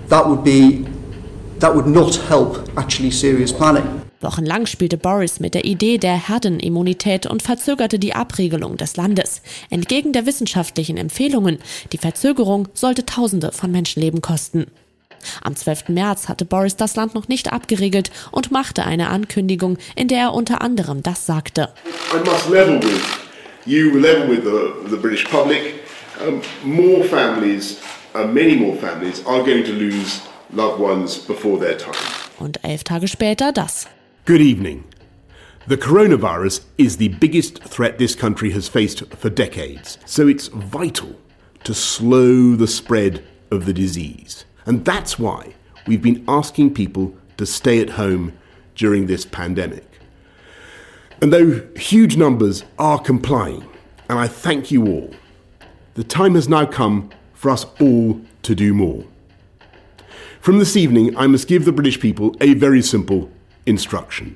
that 0.08 0.26
would 0.26 0.44
be 0.44 0.88
that 1.58 1.76
would 1.76 1.86
not 1.86 2.16
help 2.16 2.68
actually 2.76 3.12
serious 3.12 3.52
planning. 3.52 4.11
Wochenlang 4.22 4.66
spielte 4.66 4.98
Boris 4.98 5.40
mit 5.40 5.54
der 5.54 5.66
Idee 5.66 5.98
der 5.98 6.28
Herdenimmunität 6.28 7.26
und 7.26 7.42
verzögerte 7.42 8.00
die 8.00 8.14
Abregelung 8.14 8.78
des 8.78 8.96
Landes. 8.98 9.42
Entgegen 9.70 10.14
der 10.14 10.26
wissenschaftlichen 10.26 10.98
Empfehlungen, 10.98 11.60
die 11.92 11.98
Verzögerung 11.98 12.68
sollte 12.74 13.06
Tausende 13.06 13.52
von 13.52 13.72
Menschenleben 13.72 14.22
kosten. 14.22 14.68
Am 15.44 15.56
12. 15.56 15.90
März 15.90 16.30
hatte 16.30 16.46
Boris 16.46 16.76
das 16.76 16.96
Land 16.96 17.16
noch 17.16 17.28
nicht 17.28 17.52
abgeregelt 17.54 18.12
und 18.32 18.52
machte 18.52 18.86
eine 18.86 19.10
Ankündigung, 19.10 19.78
in 19.96 20.08
der 20.08 20.20
er 20.20 20.34
unter 20.34 20.62
anderem 20.62 21.04
das 21.04 21.26
sagte. 21.26 21.70
I 22.14 22.18
must 22.28 22.50
level 22.50 22.82
with 22.82 23.02
you, 23.66 23.98
level 23.98 24.30
with 24.30 24.44
the, 24.44 24.90
the 24.90 24.98
British 24.98 25.26
public. 25.26 25.76
Um, 26.26 26.42
more 26.64 27.04
families, 27.04 27.78
uh, 28.14 28.28
many 28.28 28.56
more 28.56 28.76
families 28.78 29.26
are 29.26 29.44
going 29.44 29.64
to 29.64 29.72
lose 29.72 30.22
loved 30.54 30.80
ones 30.80 31.18
before 31.18 31.60
their 31.60 31.78
time. 31.78 31.96
Und 32.40 32.64
elf 32.64 32.84
Tage 32.84 33.08
später 33.08 33.52
das. 33.52 33.88
Good 34.32 34.40
evening. 34.40 34.86
The 35.68 35.76
coronavirus 35.76 36.64
is 36.78 36.96
the 36.96 37.10
biggest 37.10 37.62
threat 37.66 37.98
this 37.98 38.16
country 38.16 38.52
has 38.52 38.70
faced 38.70 39.06
for 39.16 39.30
decades, 39.30 39.98
so 40.06 40.26
it's 40.26 40.48
vital 40.48 41.18
to 41.66 41.74
slow 41.74 42.56
the 42.56 42.66
spread 42.66 43.26
of 43.52 43.66
the 43.66 43.74
disease. 43.74 44.46
And 44.66 44.86
that's 44.86 45.20
why 45.20 45.56
we've 45.86 46.02
been 46.02 46.24
asking 46.30 46.76
people 46.76 47.14
to 47.36 47.46
stay 47.46 47.82
at 47.82 47.90
home 47.90 48.32
during 48.76 49.08
this 49.08 49.26
pandemic. 49.26 50.00
And 51.22 51.34
though 51.34 51.68
huge 51.76 52.16
numbers 52.16 52.64
are 52.80 53.00
complying, 53.00 53.68
and 54.08 54.18
I 54.18 54.28
thank 54.28 54.72
you 54.72 54.88
all, 54.88 55.14
the 55.96 56.06
time 56.06 56.36
has 56.36 56.48
now 56.48 56.66
come 56.66 57.10
for 57.34 57.52
us 57.52 57.66
all 57.82 58.22
to 58.44 58.56
do 58.56 58.74
more. 58.74 59.04
From 60.40 60.58
this 60.58 60.78
evening, 60.78 61.18
I 61.18 61.28
must 61.28 61.50
give 61.50 61.66
the 61.66 61.74
British 61.74 62.00
people 62.00 62.34
a 62.40 62.54
very 62.54 62.82
simple 62.82 63.30
instruction. 63.66 64.36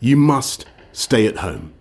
You 0.00 0.16
must 0.16 0.66
stay 0.92 1.26
at 1.26 1.42
home. 1.42 1.72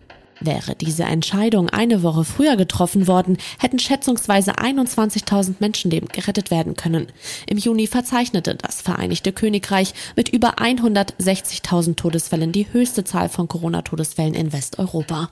Wäre 0.42 0.76
diese 0.76 1.04
Entscheidung 1.04 1.70
eine 1.70 2.04
Woche 2.04 2.26
früher 2.26 2.56
getroffen 2.56 3.08
worden, 3.08 3.38
hätten 3.58 3.80
schätzungsweise 3.80 4.56
21.000 4.56 5.56
Menschenleben 5.60 6.10
gerettet 6.10 6.52
werden 6.52 6.76
können. 6.76 7.08
Im 7.48 7.58
Juni 7.58 7.88
verzeichnete 7.88 8.56
das 8.56 8.82
Vereinigte 8.82 9.32
Königreich 9.32 9.94
mit 10.16 10.30
über 10.30 10.56
160.000 10.60 11.96
Todesfällen 11.96 12.52
die 12.52 12.72
höchste 12.72 13.04
Zahl 13.04 13.30
von 13.30 13.48
Corona-Todesfällen 13.48 14.34
in 14.34 14.52
Westeuropa. 14.52 15.30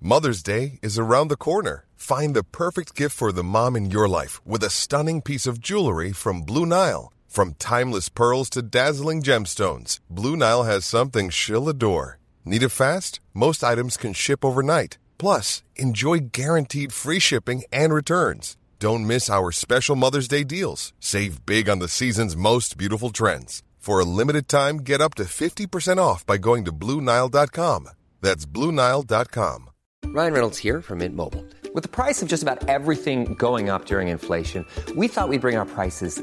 Mother's 0.00 0.42
Day 0.42 0.78
is 0.82 0.98
around 0.98 1.30
the 1.30 1.36
corner. 1.36 1.84
Find 1.96 2.34
the 2.34 2.42
perfect 2.42 2.94
gift 2.94 3.16
for 3.16 3.32
the 3.32 3.42
mom 3.42 3.74
in 3.74 3.90
your 3.90 4.06
life 4.06 4.40
with 4.44 4.62
a 4.62 4.68
stunning 4.68 5.22
piece 5.22 5.46
of 5.46 5.60
jewelry 5.60 6.12
from 6.12 6.44
Blue 6.44 6.66
Nile. 6.66 7.13
From 7.34 7.54
timeless 7.54 8.08
pearls 8.08 8.48
to 8.50 8.62
dazzling 8.62 9.20
gemstones, 9.20 9.98
Blue 10.08 10.36
Nile 10.36 10.62
has 10.62 10.86
something 10.86 11.30
she'll 11.30 11.68
adore. 11.68 12.20
Need 12.44 12.62
it 12.62 12.68
fast? 12.68 13.18
Most 13.34 13.64
items 13.64 13.96
can 13.96 14.12
ship 14.12 14.44
overnight. 14.44 14.98
Plus, 15.18 15.64
enjoy 15.74 16.30
guaranteed 16.30 16.92
free 16.92 17.18
shipping 17.18 17.64
and 17.72 17.92
returns. 17.92 18.56
Don't 18.78 19.08
miss 19.08 19.28
our 19.28 19.50
special 19.50 19.96
Mother's 19.96 20.28
Day 20.28 20.44
deals. 20.44 20.92
Save 21.00 21.44
big 21.44 21.68
on 21.68 21.80
the 21.80 21.88
season's 21.88 22.36
most 22.36 22.78
beautiful 22.78 23.10
trends. 23.10 23.64
For 23.80 23.98
a 23.98 24.04
limited 24.04 24.46
time, 24.46 24.76
get 24.76 25.00
up 25.00 25.14
to 25.14 25.24
50% 25.24 25.98
off 25.98 26.24
by 26.24 26.36
going 26.36 26.64
to 26.66 26.72
BlueNile.com. 26.72 27.88
That's 28.20 28.46
BlueNile.com. 28.46 29.70
Ryan 30.04 30.32
Reynolds 30.32 30.58
here 30.58 30.80
from 30.80 30.98
Mint 30.98 31.16
Mobile. 31.16 31.44
With 31.74 31.82
the 31.82 31.88
price 31.88 32.22
of 32.22 32.28
just 32.28 32.44
about 32.44 32.68
everything 32.68 33.34
going 33.34 33.70
up 33.70 33.86
during 33.86 34.06
inflation, 34.06 34.64
we 34.94 35.08
thought 35.08 35.28
we'd 35.28 35.40
bring 35.40 35.56
our 35.56 35.66
prices 35.66 36.22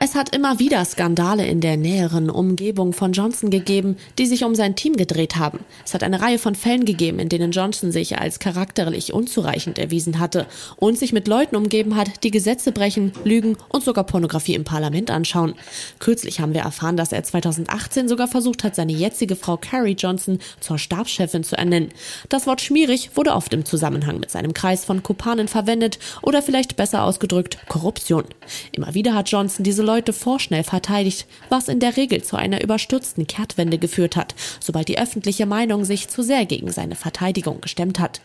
Es 0.00 0.14
hat 0.14 0.32
immer 0.34 0.60
wieder 0.60 0.84
Skandale 0.84 1.44
in 1.44 1.60
der 1.60 1.76
näheren 1.76 2.30
Umgebung 2.30 2.92
von 2.92 3.12
Johnson 3.12 3.50
gegeben, 3.50 3.96
die 4.16 4.26
sich 4.26 4.44
um 4.44 4.54
sein 4.54 4.76
Team 4.76 4.94
gedreht 4.94 5.34
haben. 5.34 5.58
Es 5.84 5.92
hat 5.92 6.04
eine 6.04 6.20
Reihe 6.20 6.38
von 6.38 6.54
Fällen 6.54 6.84
gegeben, 6.84 7.18
in 7.18 7.28
denen 7.28 7.50
Johnson 7.50 7.90
sich 7.90 8.16
als 8.16 8.38
charakterlich 8.38 9.12
unzureichend 9.12 9.76
erwiesen 9.76 10.20
hatte 10.20 10.46
und 10.76 10.96
sich 10.96 11.12
mit 11.12 11.26
Leuten 11.26 11.56
umgeben 11.56 11.96
hat, 11.96 12.22
die 12.22 12.30
Gesetze 12.30 12.70
brechen, 12.70 13.12
lügen 13.24 13.56
und 13.70 13.82
sogar 13.82 14.04
Pornografie 14.04 14.54
im 14.54 14.62
Parlament 14.62 15.10
anschauen. 15.10 15.54
Kürzlich 15.98 16.38
haben 16.38 16.54
wir 16.54 16.60
erfahren, 16.60 16.96
dass 16.96 17.10
er 17.10 17.24
2018 17.24 18.08
sogar 18.08 18.28
versucht 18.28 18.62
hat, 18.62 18.76
seine 18.76 18.92
jetzige 18.92 19.34
Frau 19.34 19.56
Carrie 19.56 19.96
Johnson 19.98 20.38
zur 20.60 20.78
Stabschefin 20.78 21.42
zu 21.42 21.58
ernennen. 21.58 21.88
Das 22.28 22.46
Wort 22.46 22.60
schmierig 22.60 23.16
wurde 23.16 23.32
oft 23.32 23.52
im 23.52 23.64
Zusammenhang 23.64 24.20
mit 24.20 24.30
seinem 24.30 24.54
Kreis 24.54 24.84
von 24.84 25.02
Kumpanen 25.02 25.48
verwendet 25.48 25.98
oder 26.22 26.40
vielleicht 26.40 26.76
besser 26.76 27.02
ausgedrückt 27.02 27.58
Korruption. 27.66 28.24
Immer 28.70 28.94
wieder 28.94 29.14
hat 29.14 29.28
Johnson 29.28 29.64
diese 29.64 29.87
Leute 29.88 30.12
vorschnell 30.12 30.64
verteidigt, 30.64 31.26
was 31.48 31.66
in 31.66 31.80
der 31.80 31.96
Regel 31.96 32.22
zu 32.22 32.36
einer 32.36 32.62
überstürzten 32.62 33.26
Kehrtwende 33.26 33.78
geführt 33.78 34.16
hat, 34.16 34.34
sobald 34.60 34.86
die 34.88 34.98
öffentliche 34.98 35.46
Meinung 35.46 35.86
sich 35.86 36.08
zu 36.08 36.22
sehr 36.22 36.44
gegen 36.44 36.70
seine 36.70 36.94
Verteidigung 36.94 37.62
gestemmt 37.62 37.98
hat. 37.98 38.20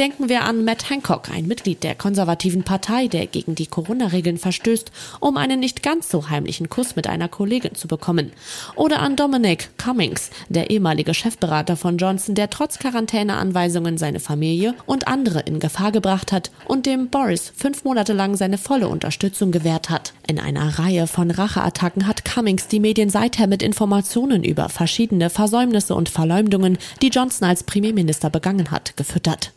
Denken 0.00 0.28
wir 0.28 0.42
an 0.42 0.64
Matt 0.64 0.90
Hancock, 0.90 1.30
ein 1.30 1.46
Mitglied 1.46 1.84
der 1.84 1.94
konservativen 1.94 2.64
Partei, 2.64 3.06
der 3.06 3.28
gegen 3.28 3.54
die 3.54 3.68
Corona-Regeln 3.68 4.36
verstößt, 4.36 4.90
um 5.20 5.36
einen 5.36 5.60
nicht 5.60 5.84
ganz 5.84 6.08
so 6.08 6.28
heimlichen 6.28 6.68
Kuss 6.70 6.96
mit 6.96 7.06
einer 7.06 7.28
Kollegin 7.28 7.76
zu 7.76 7.86
bekommen. 7.86 8.32
Oder 8.74 8.98
an 8.98 9.14
Dominic 9.14 9.78
Cummings, 9.78 10.30
der 10.48 10.70
ehemalige 10.70 11.14
Chefberater 11.14 11.76
von 11.76 11.98
Johnson, 11.98 12.34
der 12.34 12.50
trotz 12.50 12.80
Quarantäneanweisungen 12.80 13.96
seine 13.96 14.18
Familie 14.18 14.74
und 14.86 15.06
andere 15.06 15.38
in 15.38 15.60
Gefahr 15.60 15.92
gebracht 15.92 16.32
hat 16.32 16.50
und 16.64 16.84
dem 16.84 17.10
Boris 17.10 17.52
fünf 17.54 17.84
Monate 17.84 18.12
lang 18.12 18.34
seine 18.36 18.58
volle 18.58 18.88
Unterstützung 18.88 19.52
gewährt 19.52 19.88
hat. 19.88 20.12
In 20.28 20.40
einer 20.40 20.80
Reihe 20.80 21.06
von 21.06 21.30
Racheattacken 21.30 22.08
hat 22.08 22.24
Cummings 22.24 22.66
die 22.66 22.80
Medien 22.80 23.10
seither 23.10 23.46
mit 23.46 23.62
Informationen 23.62 24.42
über 24.42 24.68
verschiedene 24.68 25.30
Versäumnisse 25.30 25.94
und 25.94 26.08
Verleumdungen, 26.08 26.78
die 27.00 27.10
Johnson 27.10 27.46
als 27.46 27.62
Premierminister 27.62 28.28
begangen 28.28 28.72
hat, 28.72 28.96
gefüttert. 28.96 29.52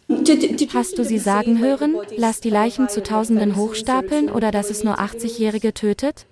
Hast 0.73 0.97
du 0.99 1.03
sie 1.03 1.17
sagen 1.17 1.59
hören, 1.59 1.95
lass 2.17 2.39
die 2.39 2.51
Leichen 2.51 2.87
zu 2.87 3.01
Tausenden 3.01 3.55
hochstapeln 3.55 4.29
oder 4.29 4.51
dass 4.51 4.69
es 4.69 4.83
nur 4.83 4.99
80-Jährige 4.99 5.73
tötet? 5.73 6.25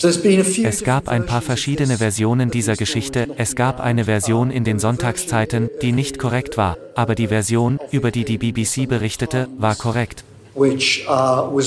Es 0.00 0.84
gab 0.84 1.08
ein 1.08 1.26
paar 1.26 1.42
verschiedene 1.42 1.98
Versionen 1.98 2.50
dieser 2.50 2.76
Geschichte. 2.76 3.28
Es 3.36 3.56
gab 3.56 3.80
eine 3.80 4.04
Version 4.04 4.50
in 4.50 4.62
den 4.62 4.78
Sonntagszeiten, 4.78 5.70
die 5.82 5.92
nicht 5.92 6.18
korrekt 6.18 6.56
war, 6.56 6.76
aber 6.94 7.14
die 7.14 7.28
Version, 7.28 7.80
über 7.90 8.12
die 8.12 8.24
die 8.24 8.38
BBC 8.38 8.88
berichtete, 8.88 9.48
war 9.58 9.74
korrekt. 9.74 10.24
Uh, 10.56 11.60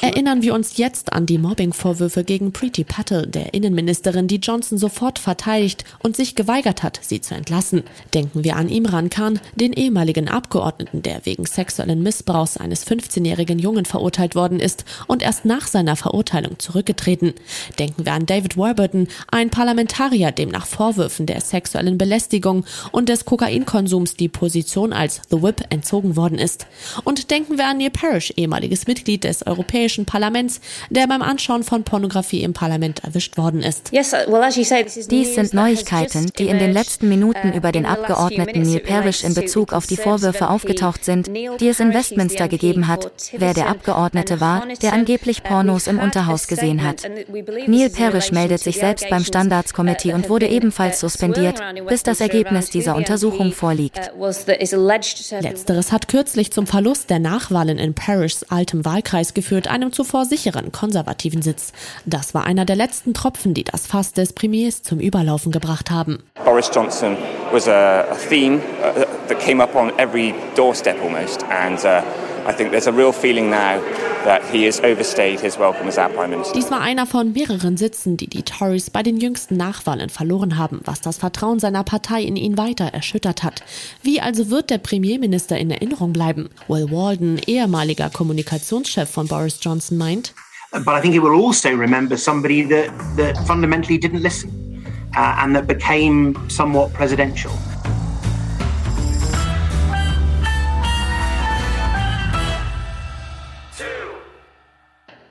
Erinnern 0.00 0.42
wir 0.42 0.54
uns 0.54 0.76
jetzt 0.76 1.12
an 1.12 1.26
die 1.26 1.38
Mobbing-Vorwürfe 1.38 2.22
gegen 2.22 2.52
Preeti 2.52 2.84
Patel, 2.84 3.26
der 3.26 3.52
Innenministerin, 3.52 4.28
die 4.28 4.36
Johnson 4.36 4.78
sofort 4.78 5.18
verteidigt 5.18 5.84
und 6.04 6.14
sich 6.14 6.36
geweigert 6.36 6.84
hat, 6.84 7.00
sie 7.02 7.20
zu 7.20 7.34
entlassen. 7.34 7.82
Denken 8.14 8.44
wir 8.44 8.54
an 8.54 8.68
Imran 8.68 9.10
Khan, 9.10 9.40
den 9.56 9.72
ehemaligen 9.72 10.28
Abgeordneten, 10.28 11.02
der 11.02 11.26
wegen 11.26 11.46
sexuellen 11.46 12.02
Missbrauchs 12.04 12.56
eines 12.56 12.86
15-jährigen 12.86 13.58
Jungen 13.58 13.86
verurteilt 13.86 14.36
worden 14.36 14.60
ist 14.60 14.84
und 15.08 15.22
erst 15.22 15.44
nach 15.44 15.66
seiner 15.66 15.96
Verurteilung 15.96 16.60
zurückgetreten. 16.60 17.34
Denken 17.80 18.04
wir 18.06 18.12
an 18.12 18.26
David 18.26 18.56
Warburton, 18.56 19.08
ein 19.32 19.50
Parlamentarier, 19.50 20.30
dem 20.30 20.50
nach 20.50 20.66
Vorwürfen 20.66 21.26
der 21.26 21.40
sexuellen 21.40 21.98
Belästigung 21.98 22.66
und 22.92 23.08
des 23.08 23.24
Kokainkonsums 23.24 24.14
die 24.14 24.28
Position 24.28 24.92
als 24.92 25.22
The 25.28 25.42
Whip 25.42 25.64
entzogen 25.70 26.14
worden 26.14 26.38
ist. 26.38 26.66
Und 27.02 27.32
denken 27.32 27.58
wir 27.58 27.66
an 27.66 27.78
Neil 27.78 27.90
Parrish, 27.90 28.11
Parish, 28.12 28.34
ehemaliges 28.36 28.86
Mitglied 28.86 29.24
des 29.24 29.46
Europäischen 29.46 30.04
Parlaments, 30.04 30.60
der 30.90 31.06
beim 31.06 31.22
Anschauen 31.22 31.62
von 31.62 31.82
Pornografie 31.82 32.42
im 32.42 32.52
Parlament 32.52 33.02
erwischt 33.04 33.38
worden 33.38 33.62
ist. 33.62 33.90
Dies 35.10 35.34
sind 35.34 35.54
Neuigkeiten, 35.54 36.30
die 36.38 36.48
in 36.48 36.58
den 36.58 36.74
letzten 36.74 37.08
Minuten 37.08 37.54
über 37.54 37.72
den 37.72 37.86
Abgeordneten 37.86 38.60
Neil 38.62 38.80
Parish 38.80 39.24
in 39.24 39.32
Bezug 39.32 39.72
auf 39.72 39.86
die 39.86 39.96
Vorwürfe 39.96 40.50
aufgetaucht 40.50 41.06
sind, 41.06 41.28
die 41.28 41.68
es 41.68 41.80
in 41.80 41.94
Westminster 41.94 42.48
gegeben 42.48 42.86
hat, 42.86 43.10
wer 43.32 43.54
der 43.54 43.68
Abgeordnete 43.68 44.42
war, 44.42 44.66
der 44.82 44.92
angeblich 44.92 45.42
Pornos 45.42 45.86
im 45.86 45.98
Unterhaus 45.98 46.48
gesehen 46.48 46.82
hat. 46.82 47.08
Neil 47.66 47.88
Parish 47.88 48.30
meldet 48.30 48.60
sich 48.60 48.76
selbst 48.76 49.08
beim 49.08 49.24
Standards-Committee 49.24 50.12
und 50.12 50.28
wurde 50.28 50.48
ebenfalls 50.48 51.00
suspendiert, 51.00 51.62
bis 51.88 52.02
das 52.02 52.20
Ergebnis 52.20 52.68
dieser 52.68 52.94
Untersuchung 52.94 53.52
vorliegt. 53.52 54.12
Letzteres 54.18 55.92
hat 55.92 56.08
kürzlich 56.08 56.52
zum 56.52 56.66
Verlust 56.66 57.08
der 57.08 57.18
Nachwahlen 57.18 57.78
in 57.78 57.94
Parishs 58.04 58.42
altem 58.48 58.84
Wahlkreis 58.84 59.32
geführt, 59.32 59.68
einem 59.68 59.92
zuvor 59.92 60.24
sicheren 60.24 60.72
konservativen 60.72 61.40
Sitz. 61.40 61.72
Das 62.04 62.34
war 62.34 62.44
einer 62.44 62.64
der 62.64 62.74
letzten 62.74 63.14
Tropfen, 63.14 63.54
die 63.54 63.62
das 63.62 63.86
Fass 63.86 64.12
des 64.12 64.32
Premiers 64.32 64.82
zum 64.82 64.98
Überlaufen 64.98 65.52
gebracht 65.52 65.92
haben. 65.92 66.18
Boris 66.44 66.68
Johnson 66.74 67.16
was 67.52 67.68
a, 67.68 68.00
a 68.10 68.16
theme 68.28 68.56
uh, 68.56 69.04
that 69.28 69.38
came 69.38 69.62
up 69.62 69.76
on 69.76 69.92
every 70.00 70.34
doorstep 70.56 70.96
almost 71.00 71.44
and 71.44 71.78
uh, 71.84 72.02
I 72.46 72.52
think 72.52 72.70
there's 72.70 72.88
a 72.88 72.92
real 72.92 73.12
feeling 73.12 73.50
now 73.50 73.80
dies 74.24 74.80
war 76.70 76.80
einer 76.80 77.06
von 77.06 77.32
mehreren 77.32 77.76
Sitzen, 77.76 78.16
die 78.16 78.28
die 78.28 78.44
Tories 78.44 78.90
bei 78.90 79.02
den 79.02 79.16
jüngsten 79.16 79.56
Nachwahlen 79.56 80.10
verloren 80.10 80.56
haben, 80.56 80.80
was 80.84 81.00
das 81.00 81.18
Vertrauen 81.18 81.58
seiner 81.58 81.82
Partei 81.82 82.22
in 82.22 82.36
ihn 82.36 82.56
weiter 82.56 82.84
erschüttert 82.84 83.42
hat. 83.42 83.64
Wie 84.02 84.20
also 84.20 84.48
wird 84.48 84.70
der 84.70 84.78
Premierminister 84.78 85.58
in 85.58 85.72
Erinnerung 85.72 86.12
bleiben? 86.12 86.50
Will 86.68 86.88
Walden, 86.92 87.40
ehemaliger 87.46 88.10
Kommunikationschef 88.10 89.10
von 89.10 89.26
Boris 89.26 89.58
Johnson, 89.60 89.98
meint. 89.98 90.32
But 90.70 90.94
I 90.96 91.00
think 91.00 91.16
it 91.16 91.22
will 91.22 91.34
also 91.34 91.70
remember 91.70 92.16
somebody 92.16 92.62
that, 92.68 92.90
that 93.16 93.36
fundamentally 93.46 93.98
didn't 93.98 94.22
listen 94.22 94.84
uh, 95.16 95.42
and 95.42 95.54
that 95.56 95.66
became 95.66 96.34
somewhat 96.48 96.92
presidential. 96.92 97.50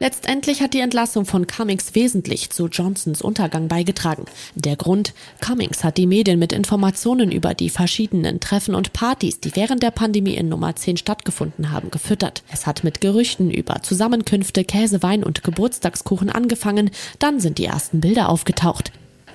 Letztendlich 0.01 0.63
hat 0.63 0.73
die 0.73 0.79
Entlassung 0.79 1.25
von 1.25 1.45
Cummings 1.45 1.93
wesentlich 1.93 2.49
zu 2.49 2.65
Johnsons 2.69 3.21
Untergang 3.21 3.67
beigetragen. 3.67 4.25
Der 4.55 4.75
Grund, 4.75 5.13
Cummings 5.41 5.83
hat 5.83 5.97
die 5.97 6.07
Medien 6.07 6.39
mit 6.39 6.53
Informationen 6.53 7.31
über 7.31 7.53
die 7.53 7.69
verschiedenen 7.69 8.39
Treffen 8.39 8.73
und 8.73 8.93
Partys, 8.93 9.41
die 9.41 9.55
während 9.55 9.83
der 9.83 9.91
Pandemie 9.91 10.33
in 10.33 10.49
Nummer 10.49 10.75
10 10.75 10.97
stattgefunden 10.97 11.69
haben, 11.69 11.91
gefüttert. 11.91 12.41
Es 12.51 12.65
hat 12.65 12.83
mit 12.83 12.99
Gerüchten 12.99 13.51
über 13.51 13.83
Zusammenkünfte, 13.83 14.63
Käse, 14.63 15.03
Wein 15.03 15.23
und 15.23 15.43
Geburtstagskuchen 15.43 16.31
angefangen, 16.31 16.89
dann 17.19 17.39
sind 17.39 17.59
die 17.59 17.65
ersten 17.65 18.01
Bilder 18.01 18.29
aufgetaucht. 18.29 18.91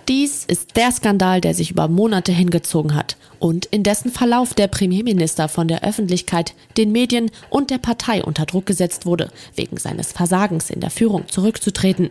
Dies 0.08 0.44
ist 0.44 0.76
der 0.76 0.92
Skandal, 0.92 1.40
der 1.40 1.52
sich 1.52 1.72
über 1.72 1.88
Monate 1.88 2.30
hingezogen 2.30 2.94
hat 2.94 3.16
und 3.40 3.66
in 3.66 3.82
dessen 3.82 4.10
Verlauf 4.10 4.54
der 4.54 4.68
Premierminister 4.68 5.48
von 5.48 5.66
der 5.66 5.82
Öffentlichkeit, 5.82 6.54
den 6.76 6.92
Medien 6.92 7.30
und 7.50 7.70
der 7.70 7.78
Partei 7.78 8.22
unter 8.22 8.46
Druck 8.46 8.66
gesetzt 8.66 9.04
wurde, 9.04 9.30
wegen 9.56 9.76
seines 9.76 10.12
Versagens 10.12 10.70
in 10.70 10.80
der 10.80 10.90
Führung 10.90 11.28
zurückzutreten. 11.28 12.10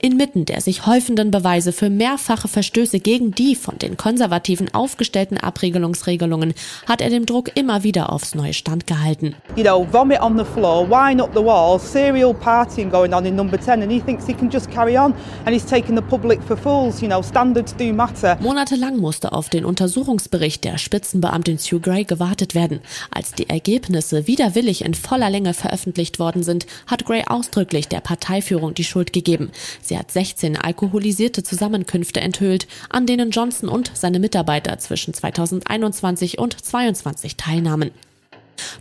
Inmitten 0.00 0.44
der 0.44 0.60
sich 0.60 0.86
häufenden 0.86 1.30
Beweise 1.30 1.72
für 1.72 1.88
mehrfache 1.88 2.48
Verstöße 2.48 2.98
gegen 2.98 3.30
die 3.30 3.54
von 3.54 3.78
den 3.78 3.96
Konservativen 3.96 4.74
aufgestellten 4.74 5.38
Abregelungsregelungen 5.38 6.52
hat 6.86 7.00
er 7.00 7.10
dem 7.10 7.26
Druck 7.26 7.52
immer 7.56 7.84
wieder 7.84 8.12
aufs 8.12 8.34
neue 8.34 8.54
Stand 8.54 8.86
gehalten. 8.86 9.36
You 9.54 9.62
know, 9.62 9.86
vomit 9.92 10.20
on 10.20 10.36
the 10.36 10.44
floor, 10.44 10.88
wine 10.90 11.22
up 11.22 11.30
the 11.32 11.44
wall, 11.44 11.78
serial 11.78 12.34
partying 12.34 12.90
going 12.90 13.14
on 13.14 13.24
in 13.24 13.36
number 13.36 13.58
10 13.58 13.82
and 13.82 13.92
he 13.92 14.00
thinks 14.00 14.26
he 14.26 14.34
can 14.34 14.50
just 14.50 14.70
carry 14.70 14.98
on 14.98 15.14
and 15.44 15.54
he's 15.54 15.64
taking 15.64 15.96
the 15.96 16.02
public 16.02 16.42
for 16.42 16.56
fools, 16.56 17.00
you 17.00 17.08
know, 17.08 17.22
standards 17.36 17.76
do 17.76 17.92
matter. 17.92 18.38
Monatelang 18.40 18.96
musste 18.96 19.32
auf 19.32 19.50
den 19.50 19.66
Untersuchungsbericht 19.66 20.64
der 20.64 20.78
Spitzenbeamtin 20.78 21.58
Sue 21.58 21.80
Gray 21.80 22.04
gewartet 22.04 22.54
werden. 22.54 22.80
Als 23.10 23.32
die 23.32 23.50
Ergebnisse 23.50 24.26
widerwillig 24.26 24.82
in 24.82 24.94
voller 24.94 25.28
Länge 25.28 25.52
veröffentlicht 25.52 26.18
worden 26.18 26.42
sind, 26.42 26.66
hat 26.86 27.04
Gray 27.04 27.24
ausdrücklich 27.26 27.88
der 27.88 28.00
Parteiführung 28.00 28.72
die 28.72 28.84
Schuld 28.84 29.12
gegeben. 29.12 29.50
Sie 29.82 29.98
hat 29.98 30.10
16 30.10 30.56
alkoholisierte 30.56 31.42
Zusammenkünfte 31.42 32.22
enthüllt, 32.22 32.68
an 32.88 33.04
denen 33.04 33.32
Johnson 33.32 33.68
und 33.68 33.90
seine 33.92 34.18
Mitarbeiter 34.18 34.78
zwischen 34.78 35.12
2021 35.12 36.38
und 36.38 36.54
2022 36.54 37.36
teilnahmen. 37.36 37.90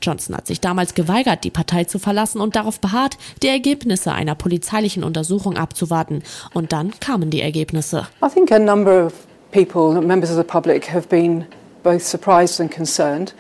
Johnson 0.02 0.36
hat 0.36 0.48
sich 0.48 0.62
damals 0.62 0.94
geweigert, 0.94 1.44
die 1.44 1.52
Partei 1.52 1.84
zu 1.84 2.00
verlassen 2.00 2.42
und 2.42 2.56
darauf 2.56 2.80
beharrt, 2.80 3.18
die 3.42 3.48
Ergebnisse 3.48 4.12
einer 4.12 4.36
polizeilichen 4.36 5.04
Untersuchung 5.04 5.58
abzuwarten. 5.58 6.24
Und 6.54 6.72
dann 6.72 7.00
kamen 7.00 7.30
die 7.30 7.42
Ergebnisse. 7.42 8.08
I 8.24 8.30
think 8.30 8.52
a 8.52 8.60
number 8.60 9.06
of 9.06 9.14
people, 9.52 10.02
members 10.02 10.30
of 10.30 10.38
the 10.38 10.44
public, 10.44 10.94
have 10.94 11.08
been 11.08 11.46
both 11.84 12.02
surprised 12.02 12.60
and 12.60 12.72
concerned 12.72 13.34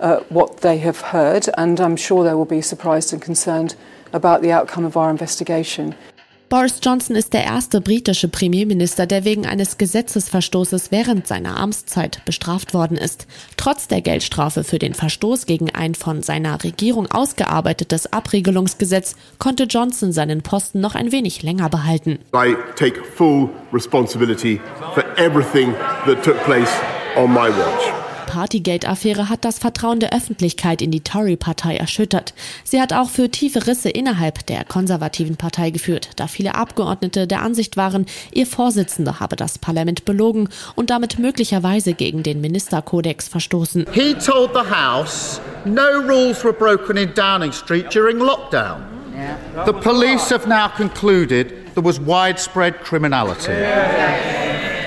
at 0.00 0.22
what 0.30 0.60
they 0.62 0.82
have 0.82 1.12
heard, 1.12 1.48
and 1.58 1.78
I'm 1.80 1.96
sure 1.96 2.24
they 2.24 2.34
will 2.34 2.46
be 2.46 2.62
surprised 2.62 3.12
and 3.12 3.22
concerned 3.22 3.76
about 4.12 4.42
the 4.42 4.52
outcome 4.52 4.86
of 4.86 4.96
our 4.96 5.10
investigation. 5.10 5.94
Boris 6.50 6.80
Johnson 6.82 7.14
ist 7.14 7.32
der 7.32 7.44
erste 7.44 7.80
britische 7.80 8.26
Premierminister, 8.26 9.06
der 9.06 9.24
wegen 9.24 9.46
eines 9.46 9.78
Gesetzesverstoßes 9.78 10.90
während 10.90 11.28
seiner 11.28 11.56
Amtszeit 11.56 12.24
bestraft 12.24 12.74
worden 12.74 12.96
ist. 12.96 13.28
Trotz 13.56 13.86
der 13.86 14.00
Geldstrafe 14.00 14.64
für 14.64 14.80
den 14.80 14.94
Verstoß 14.94 15.46
gegen 15.46 15.70
ein 15.70 15.94
von 15.94 16.22
seiner 16.22 16.64
Regierung 16.64 17.08
ausgearbeitetes 17.08 18.12
Abregelungsgesetz 18.12 19.14
konnte 19.38 19.62
Johnson 19.62 20.10
seinen 20.10 20.42
Posten 20.42 20.80
noch 20.80 20.96
ein 20.96 21.12
wenig 21.12 21.44
länger 21.44 21.68
behalten. 21.68 22.18
I 22.34 22.56
take 22.74 23.00
full 23.04 23.48
responsibility 23.72 24.60
for 24.92 25.04
everything 25.18 25.72
that 26.04 26.20
took 26.24 26.42
place 26.42 26.72
on 27.16 27.32
my 27.32 27.48
watch. 27.48 28.09
Partygate-Affäre 28.30 29.28
hat 29.28 29.44
das 29.44 29.58
Vertrauen 29.58 29.98
der 29.98 30.14
Öffentlichkeit 30.14 30.80
in 30.82 30.92
die 30.92 31.00
Tory-Partei 31.00 31.76
erschüttert. 31.76 32.32
Sie 32.62 32.80
hat 32.80 32.92
auch 32.92 33.10
für 33.10 33.28
tiefe 33.28 33.66
Risse 33.66 33.90
innerhalb 33.90 34.46
der 34.46 34.64
konservativen 34.64 35.34
Partei 35.34 35.70
geführt, 35.70 36.10
da 36.14 36.28
viele 36.28 36.54
Abgeordnete 36.54 37.26
der 37.26 37.42
Ansicht 37.42 37.76
waren, 37.76 38.06
ihr 38.32 38.46
Vorsitzender 38.46 39.18
habe 39.18 39.34
das 39.34 39.58
Parlament 39.58 40.04
belogen 40.04 40.48
und 40.76 40.90
damit 40.90 41.18
möglicherweise 41.18 41.92
gegen 41.92 42.22
den 42.22 42.40
Ministerkodex 42.40 43.26
verstoßen. 43.26 43.86
He 43.90 44.14
told 44.14 44.52
the 44.54 44.72
House 44.72 45.40
no 45.64 45.98
rules 46.06 46.44
were 46.44 46.52
broken 46.52 46.96
in 46.96 47.12
Downing 47.12 47.50
Street 47.50 47.92
during 47.92 48.18
lockdown. 48.18 48.80
The 49.66 49.72
police 49.72 50.30
have 50.30 50.48
now 50.48 50.68
concluded 50.68 51.74
there 51.74 51.84
was 51.84 51.98
widespread 51.98 52.84
criminality. 52.84 54.39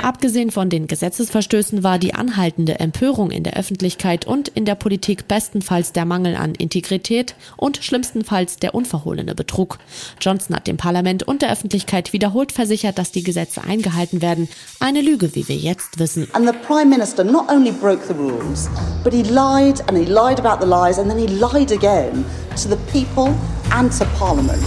Abgesehen 0.03 0.51
von 0.51 0.69
den 0.69 0.87
Gesetzesverstößen 0.87 1.81
war 1.81 1.97
die 1.97 2.13
anhaltende 2.13 2.77
Empörung 2.81 3.31
in 3.31 3.43
der 3.43 3.55
Öffentlichkeit 3.55 4.27
und 4.27 4.49
in 4.49 4.65
der 4.65 4.75
Politik 4.75 5.29
bestenfalls 5.29 5.93
der 5.93 6.03
Mangel 6.03 6.35
an 6.35 6.55
Integrität 6.55 7.35
und 7.55 7.77
schlimmstenfalls 7.77 8.57
der 8.57 8.75
unverhohlene 8.75 9.33
Betrug. 9.33 9.79
Johnson 10.19 10.57
hat 10.57 10.67
dem 10.67 10.75
Parlament 10.75 11.23
und 11.23 11.41
der 11.41 11.53
Öffentlichkeit 11.53 12.11
wiederholt 12.11 12.51
versichert, 12.51 12.97
dass 12.97 13.13
die 13.13 13.23
Gesetze 13.23 13.63
eingehalten 13.63 14.21
werden. 14.21 14.49
Eine 14.81 14.99
Lüge, 14.99 15.35
wie 15.35 15.47
wir 15.47 15.55
jetzt 15.55 15.99
wissen. 15.99 16.27
And 16.33 16.45
the 16.45 16.55
Prime 16.67 16.89
Minister 16.89 17.23
not 17.23 17.49
only 17.49 17.71
broke 17.71 18.05
the 18.05 18.13
rules, 18.13 18.69
but 19.05 19.13
he 19.13 19.23
lied 19.23 19.79
and 19.87 19.97
he 19.97 20.03
lied 20.03 20.37
about 20.37 20.61
the 20.61 20.69
lies 20.69 20.99
and 20.99 21.09
then 21.09 21.17
he 21.17 21.27
lied 21.27 21.71
again 21.71 22.25
to 22.61 22.67
the 22.67 22.77
people 22.91 23.33
and 23.71 23.89
to 23.97 24.03
Parliament. 24.19 24.59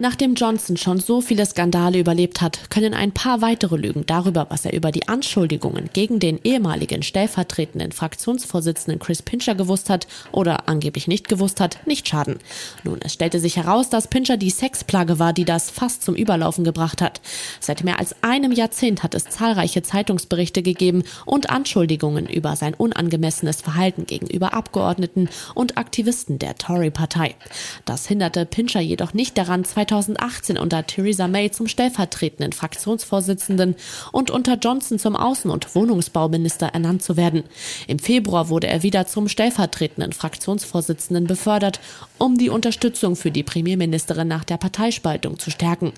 Nachdem 0.00 0.34
Johnson 0.34 0.76
schon 0.76 0.98
so 0.98 1.20
viele 1.20 1.46
Skandale 1.46 2.00
überlebt 2.00 2.40
hat, 2.40 2.68
können 2.68 2.94
ein 2.94 3.12
paar 3.12 3.42
weitere 3.42 3.76
Lügen 3.76 4.04
darüber, 4.06 4.46
was 4.50 4.64
er 4.64 4.72
über 4.72 4.90
die 4.90 5.06
Anschuldigungen 5.06 5.88
gegen 5.92 6.18
den 6.18 6.40
ehemaligen 6.42 7.04
stellvertretenden 7.04 7.92
Fraktionsvorsitzenden 7.92 8.98
Chris 8.98 9.22
Pincher 9.22 9.54
gewusst 9.54 9.90
hat 9.90 10.08
oder 10.32 10.68
angeblich 10.68 11.06
nicht 11.06 11.28
gewusst 11.28 11.60
hat, 11.60 11.86
nicht 11.86 12.08
schaden. 12.08 12.40
Nun, 12.82 12.98
es 13.04 13.12
stellte 13.12 13.38
sich 13.38 13.56
heraus, 13.56 13.88
dass 13.88 14.08
Pincher 14.08 14.36
die 14.36 14.50
Sexplage 14.50 15.20
war, 15.20 15.32
die 15.32 15.44
das 15.44 15.70
fast 15.70 16.02
zum 16.02 16.16
Überlaufen 16.16 16.64
gebracht 16.64 17.00
hat. 17.00 17.20
Seit 17.60 17.84
mehr 17.84 18.00
als 18.00 18.16
einem 18.20 18.50
Jahrzehnt 18.50 19.04
hat 19.04 19.14
es 19.14 19.26
zahlreiche 19.26 19.82
Zeitungsberichte 19.82 20.62
gegeben 20.62 21.04
und 21.24 21.50
Anschuldigungen 21.50 22.26
über 22.26 22.56
sein 22.56 22.74
unangemessenes 22.74 23.60
Verhalten 23.60 24.06
gegenüber 24.06 24.54
Abgeordneten 24.54 25.28
und 25.54 25.78
Aktivisten 25.78 26.40
der 26.40 26.56
Tory-Partei. 26.56 27.36
Das 27.84 28.08
hinderte 28.08 28.44
Pincher 28.44 28.80
jedoch 28.80 29.14
nicht 29.14 29.38
daran, 29.38 29.64
2018 29.86 30.58
unter 30.58 30.86
Theresa 30.86 31.28
May 31.28 31.50
zum 31.50 31.68
stellvertretenden 31.68 32.52
Fraktionsvorsitzenden 32.52 33.76
und 34.12 34.30
unter 34.30 34.56
Johnson 34.56 34.98
zum 34.98 35.16
Außen- 35.16 35.50
und 35.50 35.74
Wohnungsbauminister 35.74 36.68
ernannt 36.68 37.02
zu 37.02 37.16
werden. 37.16 37.44
Im 37.86 37.98
Februar 37.98 38.48
wurde 38.48 38.66
er 38.66 38.82
wieder 38.82 39.06
zum 39.06 39.28
stellvertretenden 39.28 40.12
Fraktionsvorsitzenden 40.12 41.26
befördert, 41.26 41.80
um 42.18 42.38
die 42.38 42.50
Unterstützung 42.50 43.16
für 43.16 43.30
die 43.30 43.42
Premierministerin 43.42 44.28
nach 44.28 44.44
der 44.44 44.56
Parteispaltung 44.56 45.38
zu 45.38 45.50
stärken. 45.50 45.92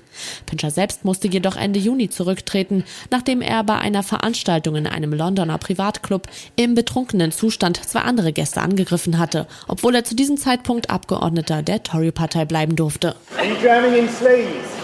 Pincher 0.46 0.70
selbst 0.70 1.04
musste 1.04 1.28
jedoch 1.28 1.56
Ende 1.56 1.78
Juni 1.78 2.08
zurücktreten, 2.08 2.84
nachdem 3.10 3.42
er 3.42 3.64
bei 3.64 3.78
einer 3.78 4.02
Veranstaltung 4.02 4.76
in 4.76 4.86
einem 4.86 5.12
Londoner 5.12 5.58
Privatclub 5.58 6.28
im 6.56 6.74
betrunkenen 6.74 7.32
Zustand 7.32 7.84
zwei 7.84 8.00
andere 8.00 8.32
Gäste 8.32 8.62
angegriffen 8.62 9.18
hatte, 9.18 9.46
obwohl 9.68 9.94
er 9.94 10.04
zu 10.04 10.14
diesem 10.14 10.36
Zeitpunkt 10.36 10.90
Abgeordneter 10.90 11.62
der 11.62 11.82
Tory-Partei 11.82 12.44
bleiben 12.44 12.76
durfte. 12.76 13.16
drowning 13.62 13.94
in 13.94 14.08
sleaze? 14.08 14.76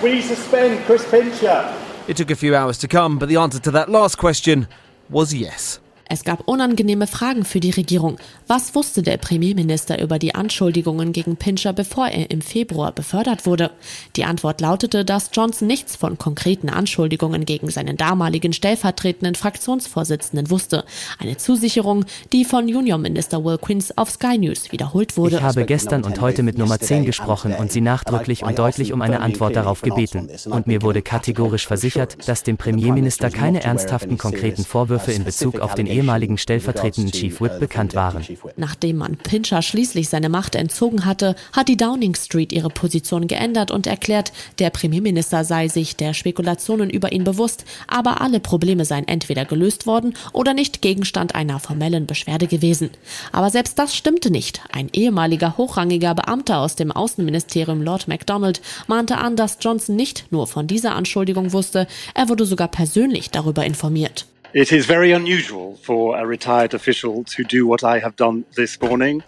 Will 0.00 0.14
you 0.14 0.22
suspend 0.22 0.84
Chris 0.86 1.04
Pincher? 1.04 1.72
It 2.06 2.16
took 2.16 2.30
a 2.30 2.36
few 2.36 2.54
hours 2.54 2.78
to 2.78 2.88
come, 2.88 3.18
but 3.18 3.28
the 3.28 3.36
answer 3.36 3.60
to 3.60 3.70
that 3.72 3.88
last 3.88 4.16
question 4.16 4.66
was 5.08 5.32
yes. 5.32 5.80
Es 6.10 6.24
gab 6.24 6.48
unangenehme 6.48 7.06
Fragen 7.06 7.44
für 7.44 7.60
die 7.60 7.70
Regierung. 7.70 8.16
Was 8.46 8.74
wusste 8.74 9.02
der 9.02 9.18
Premierminister 9.18 10.00
über 10.00 10.18
die 10.18 10.34
Anschuldigungen 10.34 11.12
gegen 11.12 11.36
Pincher, 11.36 11.74
bevor 11.74 12.08
er 12.08 12.30
im 12.30 12.40
Februar 12.40 12.92
befördert 12.92 13.44
wurde? 13.44 13.72
Die 14.16 14.24
Antwort 14.24 14.62
lautete, 14.62 15.04
dass 15.04 15.28
Johnson 15.34 15.68
nichts 15.68 15.96
von 15.96 16.16
konkreten 16.16 16.70
Anschuldigungen 16.70 17.44
gegen 17.44 17.68
seinen 17.68 17.98
damaligen 17.98 18.54
stellvertretenden 18.54 19.34
Fraktionsvorsitzenden 19.34 20.48
wusste. 20.48 20.84
Eine 21.18 21.36
Zusicherung, 21.36 22.06
die 22.32 22.46
von 22.46 22.68
Juniorminister 22.68 23.44
Will 23.44 23.58
Quince 23.58 23.92
auf 23.96 24.10
Sky 24.10 24.38
News 24.38 24.72
wiederholt 24.72 25.18
wurde. 25.18 25.36
Ich 25.36 25.42
habe 25.42 25.66
gestern 25.66 26.04
und 26.04 26.22
heute 26.22 26.42
mit 26.42 26.56
Nummer 26.56 26.80
10 26.80 27.04
gesprochen 27.04 27.54
und 27.54 27.70
sie 27.70 27.82
nachdrücklich 27.82 28.44
und 28.44 28.58
deutlich 28.58 28.94
um 28.94 29.02
eine 29.02 29.20
Antwort 29.20 29.56
darauf 29.56 29.82
gebeten. 29.82 30.30
Und 30.46 30.66
mir 30.66 30.80
wurde 30.80 31.02
kategorisch 31.02 31.66
versichert, 31.66 32.26
dass 32.26 32.44
dem 32.44 32.56
Premierminister 32.56 33.28
keine 33.28 33.62
ernsthaften 33.62 34.16
konkreten 34.16 34.64
Vorwürfe 34.64 35.12
in 35.12 35.24
Bezug 35.24 35.60
auf 35.60 35.74
den 35.74 35.97
ehemaligen 35.98 36.38
stellvertretenden 36.38 37.12
Chief 37.12 37.40
Whip 37.40 37.58
bekannt 37.58 37.94
waren. 37.94 38.24
Nachdem 38.56 38.98
man 38.98 39.16
Pincher 39.16 39.62
schließlich 39.62 40.08
seine 40.08 40.28
Macht 40.28 40.54
entzogen 40.54 41.04
hatte, 41.04 41.34
hat 41.52 41.68
die 41.68 41.76
Downing 41.76 42.14
Street 42.14 42.52
ihre 42.52 42.70
Position 42.70 43.26
geändert 43.26 43.70
und 43.70 43.86
erklärt, 43.86 44.32
der 44.58 44.70
Premierminister 44.70 45.44
sei 45.44 45.68
sich 45.68 45.96
der 45.96 46.14
Spekulationen 46.14 46.90
über 46.90 47.12
ihn 47.12 47.24
bewusst, 47.24 47.64
aber 47.88 48.20
alle 48.20 48.40
Probleme 48.40 48.84
seien 48.84 49.08
entweder 49.08 49.44
gelöst 49.44 49.86
worden 49.86 50.14
oder 50.32 50.54
nicht 50.54 50.82
Gegenstand 50.82 51.34
einer 51.34 51.58
formellen 51.58 52.06
Beschwerde 52.06 52.46
gewesen. 52.46 52.90
Aber 53.32 53.50
selbst 53.50 53.78
das 53.78 53.96
stimmte 53.96 54.30
nicht. 54.30 54.62
Ein 54.72 54.88
ehemaliger 54.92 55.56
hochrangiger 55.56 56.14
Beamter 56.14 56.60
aus 56.60 56.76
dem 56.76 56.92
Außenministerium 56.92 57.82
Lord 57.82 58.08
MacDonald 58.08 58.60
mahnte 58.86 59.18
an, 59.18 59.36
dass 59.36 59.58
Johnson 59.60 59.96
nicht 59.96 60.26
nur 60.30 60.46
von 60.46 60.66
dieser 60.66 60.94
Anschuldigung 60.94 61.52
wusste, 61.52 61.86
er 62.14 62.28
wurde 62.28 62.46
sogar 62.46 62.68
persönlich 62.68 63.30
darüber 63.30 63.64
informiert. 63.64 64.26
It 64.54 64.72
is 64.72 64.86
very 64.86 65.12
unusual 65.12 65.76
for 65.76 66.16
a 66.16 66.26
retired 66.26 66.72
official 66.72 67.22
to 67.24 67.44
do 67.44 67.66
what 67.66 67.84
I 67.84 67.98
have 67.98 68.16
done 68.16 68.46
this 68.56 68.80
morning. 68.80 69.22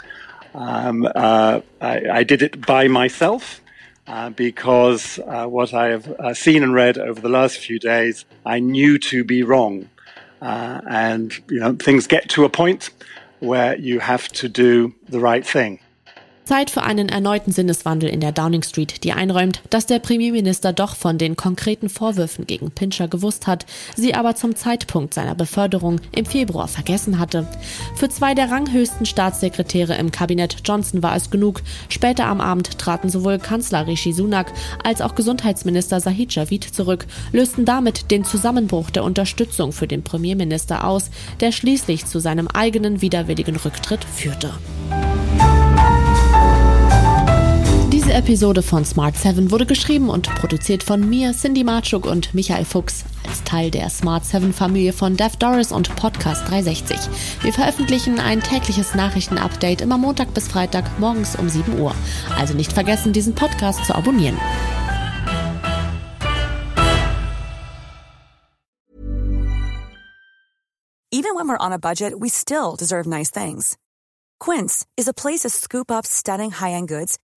Um, 0.55 1.07
uh, 1.15 1.61
I, 1.81 2.01
I, 2.11 2.23
did 2.25 2.41
it 2.41 2.67
by 2.67 2.89
myself 2.89 3.61
uh, 4.07 4.31
because 4.31 5.19
uh, 5.19 5.47
what 5.47 5.75
I 5.75 5.89
have 5.89 6.09
uh, 6.09 6.33
seen 6.33 6.63
and 6.63 6.73
read 6.73 6.97
over 6.97 7.21
the 7.21 7.29
last 7.29 7.59
few 7.59 7.79
days, 7.79 8.25
I 8.47 8.61
knew 8.61 8.99
to 8.99 9.23
be 9.23 9.43
wrong. 9.43 9.91
Uh, 10.41 10.81
and 10.89 11.39
you 11.51 11.61
know, 11.61 11.75
things 11.75 12.07
get 12.07 12.31
to 12.31 12.45
a 12.45 12.49
point 12.49 12.89
where 13.41 13.77
you 13.79 14.01
have 14.01 14.27
to 14.29 14.49
do 14.49 14.95
the 15.09 15.21
right 15.21 15.47
thing. 15.47 15.81
Zeit 16.45 16.71
für 16.71 16.83
einen 16.83 17.09
erneuten 17.09 17.53
Sinneswandel 17.53 18.09
in 18.09 18.21
der 18.21 18.33
Downing 18.33 18.63
Street, 18.63 19.05
die 19.05 19.13
einräumt, 19.13 19.63
dass 19.71 19.87
der 19.87 19.99
Premierminister 19.99 20.73
doch 20.73 20.97
von 20.97 21.19
den 21.19 21.37
konkreten 21.37 21.89
Vorwürfen 21.89 22.47
gegen 22.47 22.71
Pincher 22.71 23.09
gewusst 23.09 23.47
hat, 23.47 23.67
sie 23.97 24.15
aber 24.15 24.35
zum 24.35 24.57
Zeitpunkt 24.57 25.15
seiner 25.15 25.35
Beförderung 25.35 26.01
im 26.13 26.27
Februar 26.27 26.69
vergessen 26.69 27.19
hatte. 27.19 27.47
Für 27.95 28.09
zwei 28.09 28.35
der 28.35 28.51
ranghöchsten 28.51 29.07
Staatssekretäre 29.07 29.95
im 29.97 30.11
Kabinett 30.11 30.57
Johnson 30.65 31.03
war 31.03 31.15
es 31.15 31.31
genug. 31.31 31.63
Später 31.89 32.27
am 32.27 32.41
Abend 32.41 32.79
traten 32.79 33.11
sowohl 33.11 33.39
Kanzler 33.39 33.87
Rishi 33.87 34.13
Sunak 34.13 34.53
als 34.83 35.01
auch 35.01 35.15
Gesundheitsminister 35.15 36.01
Sahid 36.01 36.35
Javid 36.35 36.65
zurück, 36.65 37.07
lösten 37.33 37.65
damit 37.65 38.11
den 38.11 38.25
Zusammenbruch 38.25 38.91
der 38.91 39.05
Unterstützung 39.05 39.73
für 39.73 39.87
den 39.87 40.03
Premierminister 40.03 40.85
aus, 40.85 41.11
der 41.41 41.53
schließlich 41.53 42.07
zu 42.07 42.19
seinem 42.19 42.49
eigenen 42.49 43.03
widerwilligen 43.03 43.57
Rücktritt 43.57 44.05
führte. 44.05 44.53
Diese 48.11 48.19
Episode 48.19 48.63
von 48.63 48.85
Smart 48.85 49.17
7 49.17 49.53
wurde 49.53 49.67
geschrieben 49.67 50.09
und 50.09 50.35
produziert 50.35 50.83
von 50.83 51.09
mir, 51.09 51.31
Cindy 51.33 51.63
Marchuk 51.63 52.07
und 52.07 52.35
Michael 52.35 52.65
Fuchs 52.65 53.05
als 53.25 53.45
Teil 53.45 53.71
der 53.71 53.89
Smart 53.89 54.25
7 54.25 54.53
Familie 54.53 54.93
von 54.93 55.17
Dev 55.17 55.37
Doris 55.37 55.71
und 55.71 55.95
Podcast 55.95 56.43
360. 56.51 56.99
Wir 57.43 57.53
veröffentlichen 57.53 58.19
ein 58.19 58.41
tägliches 58.41 58.97
Nachrichtenupdate 58.97 59.83
immer 59.83 59.97
Montag 59.97 60.35
bis 60.35 60.49
Freitag 60.49 60.99
morgens 60.99 61.37
um 61.37 61.49
7 61.49 61.79
Uhr. 61.79 61.95
Also 62.37 62.55
nicht 62.55 62.73
vergessen, 62.73 63.13
diesen 63.13 63.37
Podcast 63.37 63.85
zu 63.85 63.95
abonnieren. 63.95 64.37
Even 71.13 71.37
when 71.37 71.47
we're 71.47 71.65
on 71.65 71.73
a 71.73 71.79
budget, 71.79 72.15
we 72.19 72.29
still 72.29 72.75
deserve 72.77 73.09
nice 73.09 73.31
things. 73.31 73.77
Quince 74.41 74.85
is 74.97 75.07
a 75.07 75.13
place 75.13 75.43
to 75.43 75.49
scoop 75.49 75.93
up 75.93 76.07
stunning 76.07 76.51
high-end 76.51 76.89
goods 76.89 77.21